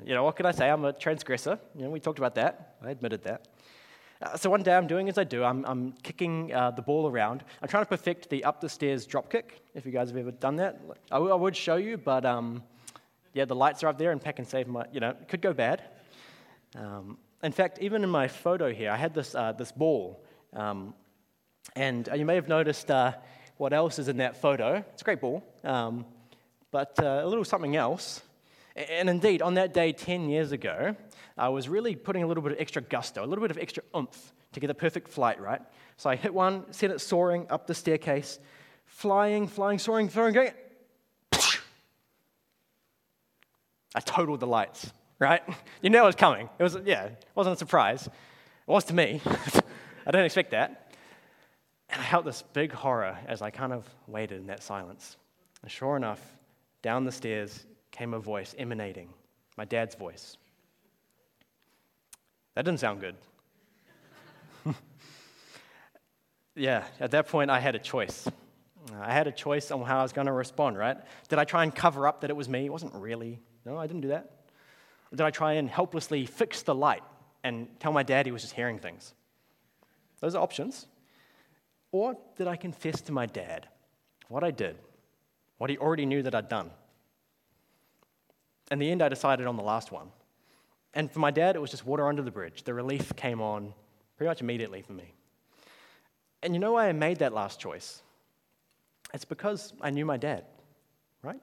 You 0.04 0.16
know, 0.16 0.24
what 0.24 0.36
can 0.36 0.46
I 0.46 0.52
say? 0.52 0.70
I'm 0.70 0.84
a 0.84 0.94
transgressor. 0.94 1.60
You 1.76 1.84
know, 1.84 1.90
we 1.90 2.00
talked 2.00 2.18
about 2.18 2.36
that. 2.36 2.76
I 2.84 2.90
admitted 2.90 3.24
that. 3.24 3.48
Uh, 4.22 4.36
so 4.36 4.50
one 4.50 4.64
day 4.64 4.74
I'm 4.74 4.88
doing 4.88 5.10
as 5.10 5.18
I 5.18 5.24
do. 5.24 5.44
I'm, 5.44 5.64
I'm 5.66 5.92
kicking 6.02 6.54
uh, 6.54 6.72
the 6.72 6.82
ball 6.82 7.08
around. 7.08 7.44
I'm 7.62 7.68
trying 7.68 7.84
to 7.84 7.90
perfect 7.90 8.30
the 8.30 8.44
up 8.44 8.62
the 8.62 8.70
stairs 8.70 9.06
drop 9.06 9.30
kick. 9.30 9.62
If 9.76 9.86
you 9.86 9.92
guys 9.92 10.10
have 10.10 10.18
ever 10.18 10.32
done 10.32 10.56
that, 10.56 10.82
I, 11.12 11.16
w- 11.16 11.32
I 11.32 11.36
would 11.36 11.56
show 11.56 11.76
you, 11.76 11.98
but 11.98 12.26
um, 12.26 12.64
yeah, 13.34 13.46
the 13.46 13.56
lights 13.56 13.84
are 13.84 13.88
up 13.88 13.98
there, 13.98 14.12
and 14.12 14.22
pack 14.22 14.40
and 14.40 14.48
save 14.48 14.68
my, 14.68 14.86
you 14.92 15.02
know, 15.02 15.14
could 15.28 15.42
go 15.42 15.54
bad. 15.54 15.84
Um, 16.76 17.18
in 17.44 17.52
fact, 17.52 17.80
even 17.80 18.04
in 18.04 18.10
my 18.10 18.28
photo 18.28 18.74
here, 18.74 18.90
I 18.90 18.96
had 18.96 19.14
this 19.14 19.36
uh, 19.36 19.52
this 19.52 19.72
ball, 19.72 20.25
um, 20.56 20.94
and 21.76 22.08
uh, 22.10 22.16
you 22.16 22.26
may 22.26 22.36
have 22.36 22.48
noticed 22.48 22.90
uh, 22.90 23.14
what 23.58 23.74
else 23.74 24.00
is 24.00 24.08
in 24.08 24.18
that 24.18 24.42
photo. 24.42 24.84
It's 24.94 25.02
a 25.02 25.06
great 25.06 25.20
ball, 25.20 25.44
um, 25.64 26.06
but 26.72 26.98
uh, 27.02 27.22
a 27.24 27.28
little 27.28 27.44
something 27.44 27.76
else. 27.76 28.22
And 28.76 29.10
indeed, 29.10 29.42
on 29.42 29.54
that 29.56 29.74
day 29.74 29.94
10 29.94 30.30
years 30.30 30.52
ago, 30.52 30.96
I 31.38 31.50
was 31.50 31.70
really 31.70 31.96
putting 31.96 32.24
a 32.24 32.28
little 32.28 32.44
bit 32.44 32.54
of 32.54 32.60
extra 32.60 32.82
gusto, 32.82 33.24
a 33.24 33.28
little 33.28 33.42
bit 33.42 33.52
of 33.52 33.58
extra 33.58 33.84
oomph 33.96 34.34
to 34.54 34.60
get 34.60 34.70
a 34.70 34.74
perfect 34.74 35.10
flight, 35.10 35.40
right? 35.40 35.62
So 35.98 36.10
I 36.10 36.16
hit 36.16 36.34
one, 36.34 36.72
sent 36.72 36.92
it 36.94 37.00
soaring 37.00 37.48
up 37.50 37.68
the 37.68 37.74
staircase, 37.74 38.40
flying, 38.86 39.48
flying, 39.48 39.80
soaring, 39.80 40.10
soaring, 40.10 40.34
going. 40.34 40.52
I 43.98 44.02
totaled 44.02 44.42
the 44.42 44.48
lights, 44.48 44.92
right? 45.20 45.42
You 45.82 45.90
know 45.90 46.04
it 46.04 46.08
was 46.08 46.16
coming. 46.16 46.50
It 46.58 46.64
was, 46.64 46.78
yeah, 46.86 47.06
it 47.06 47.26
wasn't 47.36 47.56
a 47.56 47.60
surprise. 47.60 48.08
It 48.08 48.12
was 48.66 48.84
to 48.86 48.94
me. 48.94 49.22
I 50.06 50.12
didn't 50.12 50.26
expect 50.26 50.52
that. 50.52 50.94
And 51.90 52.02
I 52.02 52.06
felt 52.06 52.26
this 52.26 52.44
big 52.54 52.72
horror 52.72 53.18
as 53.28 53.42
I 53.42 53.50
kind 53.50 53.74
of 53.74 53.88
waited 54.08 54.40
in 54.40 54.48
that 54.48 54.64
silence. 54.64 55.18
And 55.62 55.72
sure 55.72 55.96
enough, 55.96 56.22
down 56.82 57.06
the 57.06 57.12
stairs 57.12 57.66
came 57.92 58.14
a 58.14 58.20
voice 58.20 58.54
emanating, 58.58 59.10
my 59.58 59.66
dad's 59.66 59.96
voice. 59.96 60.38
That 62.56 62.66
didn't 62.66 62.80
sound 62.80 63.02
good. 63.02 63.16
yeah, 66.56 66.86
at 67.00 67.12
that 67.12 67.28
point, 67.28 67.50
I 67.50 67.60
had 67.60 67.76
a 67.76 67.80
choice. 67.80 68.28
I 69.00 69.12
had 69.12 69.28
a 69.28 69.32
choice 69.32 69.72
on 69.72 69.82
how 69.82 70.00
I 70.00 70.04
was 70.04 70.14
going 70.14 70.28
to 70.28 70.34
respond, 70.34 70.78
right? 70.78 70.98
Did 71.28 71.40
I 71.40 71.44
try 71.44 71.64
and 71.64 71.74
cover 71.74 72.08
up 72.08 72.22
that 72.22 72.30
it 72.30 72.36
was 72.36 72.48
me? 72.48 72.66
It 72.66 72.72
wasn't 72.72 72.94
really. 72.94 73.42
No, 73.66 73.78
I 73.78 73.88
didn't 73.88 74.02
do 74.02 74.10
that. 74.10 74.32
Or 75.12 75.18
did 75.18 75.26
I 75.26 75.32
try 75.32 75.54
and 75.54 75.70
helplessly 75.70 76.26
fix 76.26 76.62
the 76.62 76.76
light 76.76 77.04
and 77.44 77.68
tell 77.80 77.92
my 77.92 78.04
dad 78.04 78.26
he 78.26 78.32
was 78.32 78.44
just 78.44 78.54
hearing 78.54 78.80
things? 78.80 79.14
Those 80.26 80.34
are 80.34 80.42
options. 80.42 80.88
Or 81.92 82.18
did 82.36 82.48
I 82.48 82.56
confess 82.56 83.00
to 83.02 83.12
my 83.12 83.28
dad 83.28 83.68
what 84.28 84.44
I 84.44 84.50
did, 84.50 84.76
what 85.60 85.70
he 85.70 85.78
already 85.78 86.08
knew 86.08 86.24
that 86.24 86.34
I'd 86.34 86.50
done? 86.50 86.72
In 88.72 88.80
the 88.80 88.90
end, 88.90 89.04
I 89.04 89.10
decided 89.10 89.46
on 89.46 89.56
the 89.56 89.62
last 89.62 89.92
one. 89.92 90.08
And 90.96 91.12
for 91.12 91.20
my 91.20 91.30
dad, 91.30 91.56
it 91.56 91.60
was 91.60 91.70
just 91.70 91.86
water 91.86 92.08
under 92.08 92.24
the 92.24 92.32
bridge. 92.32 92.64
The 92.64 92.74
relief 92.74 93.16
came 93.16 93.40
on 93.40 93.72
pretty 94.18 94.28
much 94.28 94.42
immediately 94.42 94.82
for 94.82 94.94
me. 94.94 95.14
And 96.42 96.56
you 96.56 96.60
know 96.60 96.72
why 96.72 96.90
I 96.90 96.94
made 96.94 97.20
that 97.20 97.32
last 97.32 97.60
choice? 97.60 98.02
It's 99.14 99.26
because 99.26 99.74
I 99.80 99.92
knew 99.92 100.08
my 100.08 100.18
dad, 100.18 100.46
right? 101.22 101.40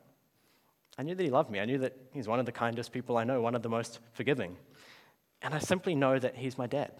I 0.98 1.04
knew 1.04 1.14
that 1.14 1.22
he 1.22 1.30
loved 1.30 1.52
me. 1.52 1.60
I 1.60 1.66
knew 1.66 1.78
that 1.78 1.96
he's 2.12 2.26
one 2.26 2.40
of 2.40 2.46
the 2.46 2.52
kindest 2.52 2.90
people 2.90 3.16
I 3.16 3.22
know, 3.22 3.40
one 3.40 3.54
of 3.54 3.62
the 3.62 3.68
most 3.68 4.00
forgiving. 4.12 4.56
And 5.40 5.54
I 5.54 5.60
simply 5.60 5.94
know 5.94 6.18
that 6.18 6.34
he's 6.34 6.58
my 6.58 6.66
dad? 6.66 6.90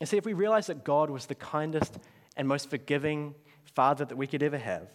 And 0.00 0.08
see, 0.08 0.16
if 0.16 0.24
we 0.24 0.32
realize 0.32 0.66
that 0.68 0.82
God 0.82 1.10
was 1.10 1.26
the 1.26 1.34
kindest 1.34 1.98
and 2.36 2.48
most 2.48 2.70
forgiving 2.70 3.34
father 3.74 4.04
that 4.06 4.16
we 4.16 4.26
could 4.26 4.42
ever 4.42 4.58
have, 4.58 4.88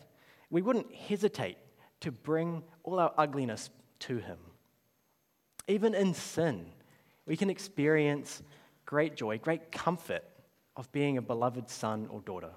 we 0.50 0.62
wouldn't 0.62 0.94
hesitate 0.94 1.58
to 2.02 2.12
bring 2.12 2.64
all 2.84 3.00
our 3.00 3.14
ugliness 3.18 3.70
to 4.00 4.18
him. 4.18 4.38
Even 5.68 5.94
in 5.96 6.14
sin, 6.14 6.66
we 7.26 7.38
can 7.38 7.50
experience 7.50 8.42
great 8.86 9.16
joy, 9.16 9.38
great 9.38 9.72
comfort 9.72 10.24
of 10.76 10.92
being 10.92 11.18
a 11.18 11.22
beloved 11.22 11.70
son 11.70 12.08
or 12.12 12.20
daughter. 12.22 12.52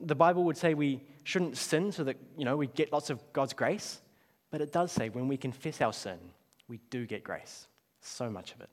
The 0.00 0.14
Bible 0.14 0.44
would 0.44 0.56
say 0.56 0.74
we 0.74 1.02
shouldn't 1.24 1.56
sin 1.56 1.92
so 1.92 2.04
that, 2.04 2.16
you 2.36 2.44
know, 2.44 2.56
we 2.56 2.66
get 2.68 2.92
lots 2.92 3.10
of 3.10 3.20
God's 3.32 3.52
grace, 3.52 4.00
but 4.50 4.60
it 4.60 4.72
does 4.72 4.90
say 4.90 5.08
when 5.10 5.28
we 5.28 5.36
confess 5.36 5.80
our 5.80 5.92
sin, 5.92 6.18
we 6.68 6.80
do 6.90 7.06
get 7.06 7.22
grace. 7.22 7.68
So 8.00 8.30
much 8.30 8.52
of 8.54 8.60
it. 8.60 8.70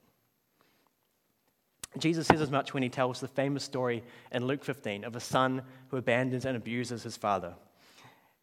Jesus 1.98 2.26
says 2.26 2.40
as 2.40 2.50
much 2.50 2.72
when 2.72 2.82
he 2.82 2.88
tells 2.88 3.20
the 3.20 3.28
famous 3.28 3.64
story 3.64 4.04
in 4.30 4.46
Luke 4.46 4.64
15 4.64 5.04
of 5.04 5.16
a 5.16 5.20
son 5.20 5.62
who 5.88 5.96
abandons 5.96 6.44
and 6.44 6.56
abuses 6.56 7.02
his 7.02 7.16
father. 7.16 7.54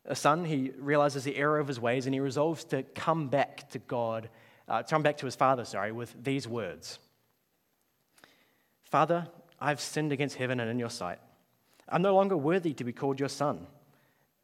A 0.05 0.15
son, 0.15 0.45
he 0.45 0.71
realizes 0.77 1.23
the 1.23 1.35
error 1.35 1.59
of 1.59 1.67
his 1.67 1.79
ways 1.79 2.05
and 2.05 2.13
he 2.13 2.19
resolves 2.19 2.63
to 2.65 2.83
come 2.83 3.27
back 3.29 3.69
to 3.71 3.79
God, 3.79 4.29
uh, 4.67 4.83
come 4.83 5.01
back 5.01 5.17
to 5.17 5.25
his 5.25 5.35
father, 5.35 5.65
sorry, 5.65 5.91
with 5.91 6.13
these 6.23 6.47
words 6.47 6.99
Father, 8.83 9.27
I've 9.59 9.81
sinned 9.81 10.13
against 10.13 10.37
heaven 10.37 10.59
and 10.59 10.69
in 10.69 10.79
your 10.79 10.89
sight. 10.89 11.19
I'm 11.89 12.01
no 12.01 12.15
longer 12.15 12.37
worthy 12.37 12.73
to 12.73 12.83
be 12.83 12.93
called 12.93 13.19
your 13.19 13.29
son. 13.29 13.67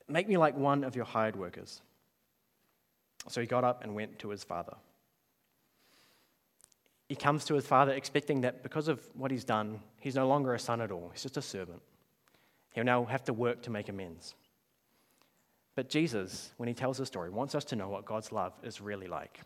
Make 0.08 0.28
me 0.28 0.38
like 0.38 0.58
one 0.58 0.84
of 0.84 0.96
your 0.96 1.06
hired 1.06 1.36
workers. 1.36 1.82
So 3.30 3.40
he 3.40 3.48
got 3.48 3.64
up 3.64 3.84
and 3.84 3.96
went 3.96 4.20
to 4.20 4.30
his 4.30 4.44
father. 4.44 4.76
He 7.08 7.16
comes 7.16 7.46
to 7.46 7.54
his 7.56 7.66
father 7.66 7.92
expecting 7.92 8.42
that 8.42 8.64
because 8.64 8.88
of 8.88 9.02
what 9.14 9.32
he's 9.32 9.44
done, 9.44 9.82
he's 10.00 10.16
no 10.16 10.28
longer 10.28 10.54
a 10.54 10.60
son 10.60 10.82
at 10.82 10.92
all. 10.92 11.10
He's 11.14 11.24
just 11.24 11.38
a 11.38 11.42
servant. 11.42 11.82
He'll 12.74 12.84
now 12.84 13.06
have 13.06 13.24
to 13.26 13.34
work 13.34 13.62
to 13.64 13.70
make 13.70 13.90
amends. 13.90 14.36
But 15.76 15.90
Jesus, 15.90 16.52
when 16.58 16.68
he 16.68 16.74
tells 16.74 16.98
the 16.98 17.06
story, 17.06 17.30
wants 17.30 17.56
us 17.56 17.66
to 17.66 17.76
know 17.76 17.90
what 17.90 18.06
God's 18.06 18.32
love 18.32 18.54
is 18.64 18.80
really 18.82 19.08
like. 19.08 19.40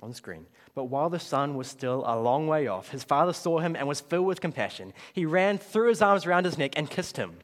On 0.00 0.12
screen. 0.14 0.46
But 0.74 0.84
while 0.84 1.10
the 1.10 1.18
son 1.18 1.54
was 1.54 1.66
still 1.66 2.02
a 2.06 2.18
long 2.18 2.46
way 2.46 2.66
off, 2.66 2.88
his 2.88 3.04
father 3.04 3.32
saw 3.32 3.58
him 3.58 3.76
and 3.76 3.86
was 3.86 4.00
filled 4.00 4.26
with 4.26 4.40
compassion. 4.40 4.94
He 5.12 5.26
ran, 5.26 5.58
threw 5.58 5.88
his 5.88 6.00
arms 6.00 6.24
around 6.24 6.44
his 6.44 6.56
neck, 6.56 6.72
and 6.76 6.88
kissed 6.88 7.16
him. 7.16 7.38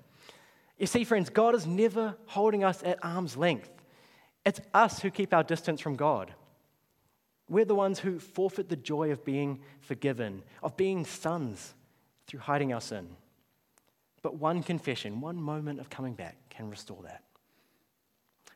You 0.79 0.87
see, 0.87 1.05
friends, 1.05 1.29
God 1.29 1.55
is 1.55 1.67
never 1.67 2.17
holding 2.27 2.65
us 2.65 2.83
at 2.85 3.05
arm's 3.05 3.37
length. 3.37 3.71
It's 4.47 4.61
us 4.73 5.01
who 5.01 5.11
keep 5.11 5.35
our 5.35 5.43
distance 5.43 5.81
from 5.81 5.97
God. 5.97 6.33
We're 7.49 7.65
the 7.65 7.75
ones 7.75 7.99
who 7.99 8.19
forfeit 8.19 8.69
the 8.69 8.77
joy 8.77 9.11
of 9.11 9.25
being 9.25 9.61
forgiven, 9.81 10.43
of 10.63 10.77
being 10.77 11.05
sons 11.05 11.75
through 12.27 12.41
hiding 12.41 12.73
our 12.73 12.81
sin. 12.81 13.09
But 14.23 14.37
one 14.37 14.63
confession, 14.63 15.21
one 15.21 15.37
moment 15.37 15.81
of 15.81 15.89
coming 15.89 16.15
back 16.15 16.37
can 16.51 16.69
restore 16.69 17.03
that. 17.05 17.23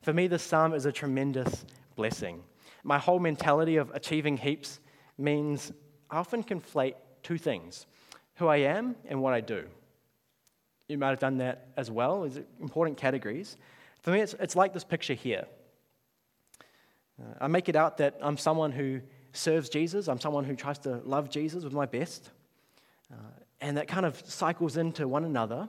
For 0.02 0.12
me, 0.12 0.26
this 0.26 0.42
psalm 0.42 0.74
is 0.74 0.84
a 0.84 0.92
tremendous 0.92 1.64
blessing. 1.94 2.42
My 2.82 2.98
whole 2.98 3.20
mentality 3.20 3.76
of 3.76 3.90
achieving 3.94 4.36
heaps 4.36 4.80
means 5.16 5.72
I 6.10 6.18
often 6.18 6.42
conflate 6.42 6.94
two 7.22 7.38
things 7.38 7.86
who 8.34 8.48
I 8.48 8.56
am 8.56 8.96
and 9.08 9.22
what 9.22 9.32
I 9.32 9.40
do. 9.40 9.66
You 10.88 10.98
might 10.98 11.10
have 11.10 11.20
done 11.20 11.38
that 11.38 11.68
as 11.76 11.90
well, 11.90 12.24
as 12.24 12.40
important 12.60 12.98
categories. 12.98 13.56
For 14.02 14.10
me, 14.10 14.20
it's, 14.20 14.34
it's 14.40 14.56
like 14.56 14.74
this 14.74 14.84
picture 14.84 15.14
here. 15.14 15.46
Uh, 17.20 17.34
I 17.40 17.46
make 17.46 17.68
it 17.68 17.76
out 17.76 17.98
that 17.98 18.18
I'm 18.20 18.36
someone 18.36 18.72
who 18.72 19.00
serves 19.32 19.68
Jesus, 19.68 20.08
I'm 20.08 20.20
someone 20.20 20.44
who 20.44 20.54
tries 20.54 20.78
to 20.80 21.00
love 21.04 21.30
Jesus 21.30 21.64
with 21.64 21.72
my 21.72 21.86
best, 21.86 22.30
uh, 23.12 23.16
and 23.60 23.76
that 23.76 23.88
kind 23.88 24.04
of 24.04 24.22
cycles 24.26 24.76
into 24.76 25.08
one 25.08 25.24
another. 25.24 25.68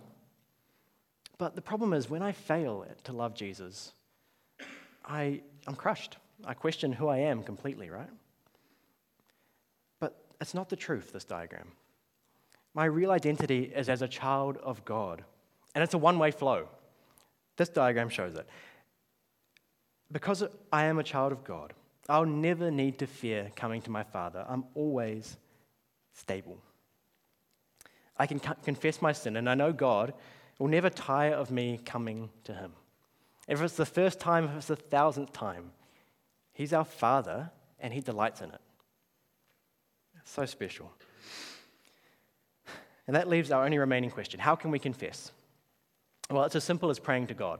But 1.38 1.56
the 1.56 1.62
problem 1.62 1.94
is, 1.94 2.10
when 2.10 2.22
I 2.22 2.32
fail 2.32 2.86
to 3.06 3.14
love 3.14 3.34
Jesus, 3.34 3.94
I, 5.06 5.42
I'm 5.68 5.76
crushed. 5.76 6.18
I 6.46 6.54
question 6.54 6.94
who 6.94 7.08
I 7.08 7.18
am 7.18 7.44
completely, 7.44 7.90
right? 7.90 8.10
But 10.00 10.16
it's 10.42 10.54
not 10.54 10.70
the 10.70 10.76
truth, 10.76 11.12
this 11.14 11.24
diagram. 11.24 11.72
My 12.74 12.86
real 12.86 13.12
identity 13.12 13.64
is 13.64 13.90
as 13.90 14.02
a 14.02 14.08
child 14.08 14.58
of 14.58 14.84
God, 14.84 15.24
and 15.76 15.84
it's 15.84 15.94
a 15.94 15.98
one 15.98 16.20
way 16.20 16.32
flow. 16.32 16.68
This 17.56 17.70
diagram 17.70 18.10
shows 18.10 18.36
it. 18.36 18.48
Because 20.14 20.44
I 20.72 20.84
am 20.86 21.00
a 21.00 21.04
child 21.04 21.32
of 21.32 21.44
God, 21.44 21.74
I'll 22.08 22.26
never 22.26 22.70
need 22.70 23.00
to 23.00 23.08
fear 23.08 23.52
coming 23.56 23.82
to 23.82 23.92
my 23.92 24.04
Father. 24.04 24.46
I'm 24.48 24.66
always 24.76 25.38
stable. 26.14 26.58
I 28.16 28.28
can 28.28 28.40
confess 28.40 29.02
my 29.02 29.12
sin, 29.12 29.36
and 29.38 29.50
I 29.50 29.56
know 29.56 29.74
God 29.74 30.14
will 30.60 30.68
never 30.68 30.90
tire 30.92 31.34
of 31.34 31.50
me 31.50 31.80
coming 31.84 32.30
to 32.44 32.54
Him. 32.54 32.74
If 33.48 33.60
it's 33.62 33.76
the 33.76 33.88
first 33.88 34.20
time, 34.20 34.46
if 34.46 34.52
it's 34.58 34.68
the 34.68 34.76
thousandth 34.76 35.34
time, 35.34 35.72
He's 36.54 36.74
our 36.74 36.86
Father, 36.86 37.50
and 37.80 37.92
He 37.92 38.00
delights 38.00 38.42
in 38.42 38.52
it. 38.52 38.62
So 40.26 40.46
special. 40.46 40.92
And 43.08 43.16
that 43.16 43.28
leaves 43.28 43.52
our 43.52 43.66
only 43.66 43.80
remaining 43.80 44.12
question 44.12 44.40
how 44.40 44.56
can 44.56 44.70
we 44.70 44.80
confess? 44.80 45.32
Well, 46.30 46.44
it's 46.44 46.56
as 46.56 46.64
simple 46.64 46.92
as 46.92 47.00
praying 47.00 47.28
to 47.28 47.34
God. 47.34 47.60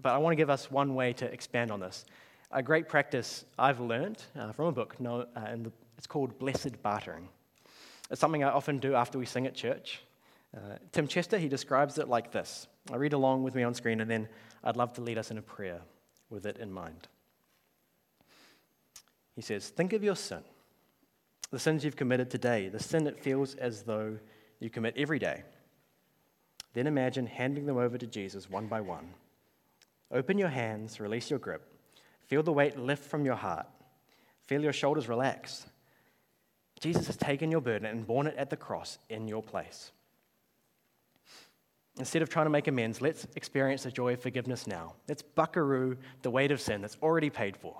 But 0.00 0.12
I 0.12 0.18
want 0.18 0.32
to 0.32 0.36
give 0.36 0.50
us 0.50 0.70
one 0.70 0.94
way 0.94 1.12
to 1.14 1.24
expand 1.24 1.70
on 1.70 1.80
this. 1.80 2.04
A 2.52 2.62
great 2.62 2.88
practice 2.88 3.44
I've 3.58 3.80
learned 3.80 4.22
uh, 4.38 4.52
from 4.52 4.66
a 4.66 4.72
book, 4.72 5.00
no, 5.00 5.20
uh, 5.20 5.26
and 5.36 5.66
the, 5.66 5.72
it's 5.98 6.06
called 6.06 6.38
Blessed 6.38 6.82
Bartering. 6.82 7.28
It's 8.10 8.20
something 8.20 8.44
I 8.44 8.50
often 8.50 8.78
do 8.78 8.94
after 8.94 9.18
we 9.18 9.26
sing 9.26 9.46
at 9.46 9.54
church. 9.54 10.00
Uh, 10.56 10.76
Tim 10.92 11.08
Chester, 11.08 11.38
he 11.38 11.48
describes 11.48 11.98
it 11.98 12.08
like 12.08 12.30
this. 12.30 12.68
I 12.92 12.96
read 12.96 13.14
along 13.14 13.42
with 13.42 13.54
me 13.54 13.62
on 13.62 13.74
screen, 13.74 14.00
and 14.00 14.10
then 14.10 14.28
I'd 14.62 14.76
love 14.76 14.92
to 14.94 15.00
lead 15.00 15.18
us 15.18 15.30
in 15.30 15.38
a 15.38 15.42
prayer 15.42 15.80
with 16.30 16.46
it 16.46 16.58
in 16.58 16.70
mind. 16.70 17.08
He 19.34 19.42
says, 19.42 19.68
Think 19.68 19.92
of 19.92 20.04
your 20.04 20.16
sin, 20.16 20.42
the 21.50 21.58
sins 21.58 21.84
you've 21.84 21.96
committed 21.96 22.30
today, 22.30 22.68
the 22.68 22.82
sin 22.82 23.04
that 23.04 23.18
feels 23.18 23.54
as 23.56 23.82
though 23.82 24.18
you 24.60 24.70
commit 24.70 24.94
every 24.96 25.18
day. 25.18 25.42
Then 26.74 26.86
imagine 26.86 27.26
handing 27.26 27.66
them 27.66 27.76
over 27.76 27.98
to 27.98 28.06
Jesus 28.06 28.48
one 28.48 28.66
by 28.66 28.80
one 28.80 29.08
Open 30.10 30.38
your 30.38 30.48
hands, 30.48 31.00
release 31.00 31.30
your 31.30 31.38
grip. 31.38 31.72
Feel 32.26 32.42
the 32.42 32.52
weight 32.52 32.78
lift 32.78 33.04
from 33.04 33.24
your 33.24 33.34
heart. 33.34 33.66
Feel 34.46 34.62
your 34.62 34.72
shoulders 34.72 35.08
relax. 35.08 35.66
Jesus 36.80 37.06
has 37.06 37.16
taken 37.16 37.50
your 37.50 37.60
burden 37.60 37.86
and 37.86 38.06
borne 38.06 38.26
it 38.26 38.36
at 38.36 38.50
the 38.50 38.56
cross 38.56 38.98
in 39.08 39.26
your 39.28 39.42
place. 39.42 39.92
Instead 41.98 42.20
of 42.20 42.28
trying 42.28 42.46
to 42.46 42.50
make 42.50 42.68
amends, 42.68 43.00
let's 43.00 43.26
experience 43.36 43.84
the 43.84 43.90
joy 43.90 44.12
of 44.12 44.20
forgiveness 44.20 44.66
now. 44.66 44.94
Let's 45.08 45.22
buckaroo 45.22 45.96
the 46.22 46.30
weight 46.30 46.50
of 46.50 46.60
sin 46.60 46.82
that's 46.82 46.98
already 47.02 47.30
paid 47.30 47.56
for. 47.56 47.74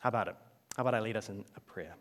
How 0.00 0.08
about 0.08 0.28
it? 0.28 0.36
How 0.76 0.82
about 0.82 0.94
I 0.94 1.00
lead 1.00 1.16
us 1.16 1.28
in 1.28 1.44
a 1.56 1.60
prayer? 1.60 1.94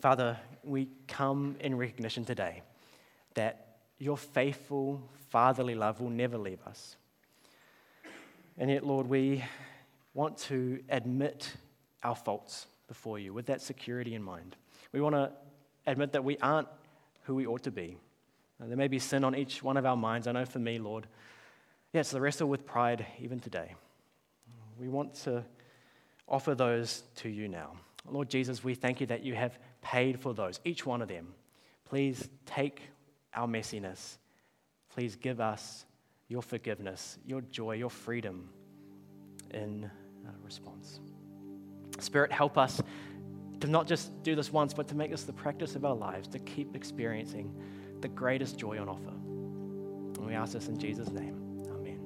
Father, 0.00 0.38
we 0.64 0.88
come 1.06 1.56
in 1.60 1.76
recognition 1.76 2.24
today 2.24 2.62
that 3.34 3.67
your 3.98 4.16
faithful, 4.16 5.02
fatherly 5.28 5.74
love 5.74 6.00
will 6.00 6.10
never 6.10 6.38
leave 6.38 6.62
us. 6.66 6.96
And 8.56 8.70
yet, 8.70 8.84
Lord, 8.84 9.08
we 9.08 9.44
want 10.14 10.38
to 10.38 10.80
admit 10.88 11.52
our 12.02 12.14
faults 12.14 12.66
before 12.86 13.18
you 13.18 13.32
with 13.32 13.46
that 13.46 13.60
security 13.60 14.14
in 14.14 14.22
mind. 14.22 14.56
We 14.92 15.00
want 15.00 15.14
to 15.14 15.32
admit 15.86 16.12
that 16.12 16.24
we 16.24 16.38
aren't 16.38 16.68
who 17.22 17.34
we 17.34 17.46
ought 17.46 17.62
to 17.64 17.70
be. 17.70 17.96
There 18.60 18.76
may 18.76 18.88
be 18.88 18.98
sin 18.98 19.22
on 19.22 19.36
each 19.36 19.62
one 19.62 19.76
of 19.76 19.86
our 19.86 19.96
minds. 19.96 20.26
I 20.26 20.32
know 20.32 20.44
for 20.44 20.58
me, 20.58 20.78
Lord, 20.78 21.06
yes, 21.92 22.10
the 22.10 22.20
wrestle 22.20 22.48
with 22.48 22.66
pride 22.66 23.06
even 23.20 23.38
today. 23.38 23.74
We 24.80 24.88
want 24.88 25.14
to 25.24 25.44
offer 26.28 26.54
those 26.54 27.04
to 27.16 27.28
you 27.28 27.48
now. 27.48 27.72
Lord 28.10 28.28
Jesus, 28.28 28.64
we 28.64 28.74
thank 28.74 29.00
you 29.00 29.06
that 29.08 29.22
you 29.22 29.34
have 29.34 29.58
paid 29.82 30.18
for 30.18 30.34
those, 30.34 30.60
each 30.64 30.84
one 30.84 31.02
of 31.02 31.08
them. 31.08 31.34
Please 31.84 32.28
take 32.46 32.82
our 33.34 33.46
messiness 33.46 34.18
please 34.98 35.16
give 35.16 35.40
us 35.40 35.84
your 36.28 36.42
forgiveness, 36.42 37.18
your 37.24 37.40
joy, 37.40 37.72
your 37.76 37.90
freedom 37.90 38.48
in 39.52 39.84
uh, 39.84 40.30
response. 40.44 40.98
Spirit, 42.00 42.32
help 42.32 42.58
us 42.58 42.82
to 43.60 43.66
not 43.66 43.86
just 43.86 44.10
do 44.22 44.34
this 44.34 44.52
once, 44.52 44.74
but 44.74 44.88
to 44.88 44.96
make 44.96 45.12
this 45.12 45.22
the 45.22 45.32
practice 45.32 45.74
of 45.76 45.84
our 45.84 45.94
lives, 45.94 46.26
to 46.28 46.38
keep 46.40 46.74
experiencing 46.76 47.54
the 48.00 48.08
greatest 48.08 48.58
joy 48.58 48.78
on 48.80 48.88
offer. 48.88 49.08
And 49.08 50.26
we 50.26 50.34
ask 50.34 50.52
this 50.52 50.66
in 50.68 50.78
Jesus' 50.78 51.10
name. 51.10 51.62
Amen. 51.70 52.00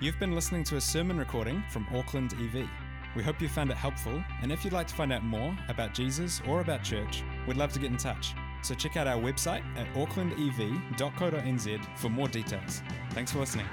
You've 0.00 0.20
been 0.20 0.36
listening 0.36 0.64
to 0.64 0.76
a 0.76 0.80
sermon 0.80 1.18
recording 1.18 1.62
from 1.70 1.86
Auckland 1.92 2.32
EV. 2.34 2.68
We 3.14 3.22
hope 3.22 3.40
you 3.40 3.48
found 3.48 3.70
it 3.70 3.76
helpful, 3.76 4.22
and 4.42 4.52
if 4.52 4.64
you'd 4.64 4.72
like 4.72 4.86
to 4.86 4.94
find 4.94 5.12
out 5.12 5.24
more 5.24 5.56
about 5.68 5.94
Jesus 5.94 6.42
or 6.46 6.60
about 6.60 6.82
church, 6.82 7.24
we'd 7.46 7.56
love 7.56 7.72
to 7.72 7.78
get 7.78 7.90
in 7.90 7.96
touch. 7.96 8.34
So 8.66 8.74
check 8.74 8.96
out 8.96 9.06
our 9.06 9.20
website 9.20 9.62
at 9.76 9.86
aucklandev.co.nz 9.94 11.84
for 11.96 12.08
more 12.08 12.26
details. 12.26 12.82
Thanks 13.10 13.30
for 13.30 13.38
listening. 13.38 13.66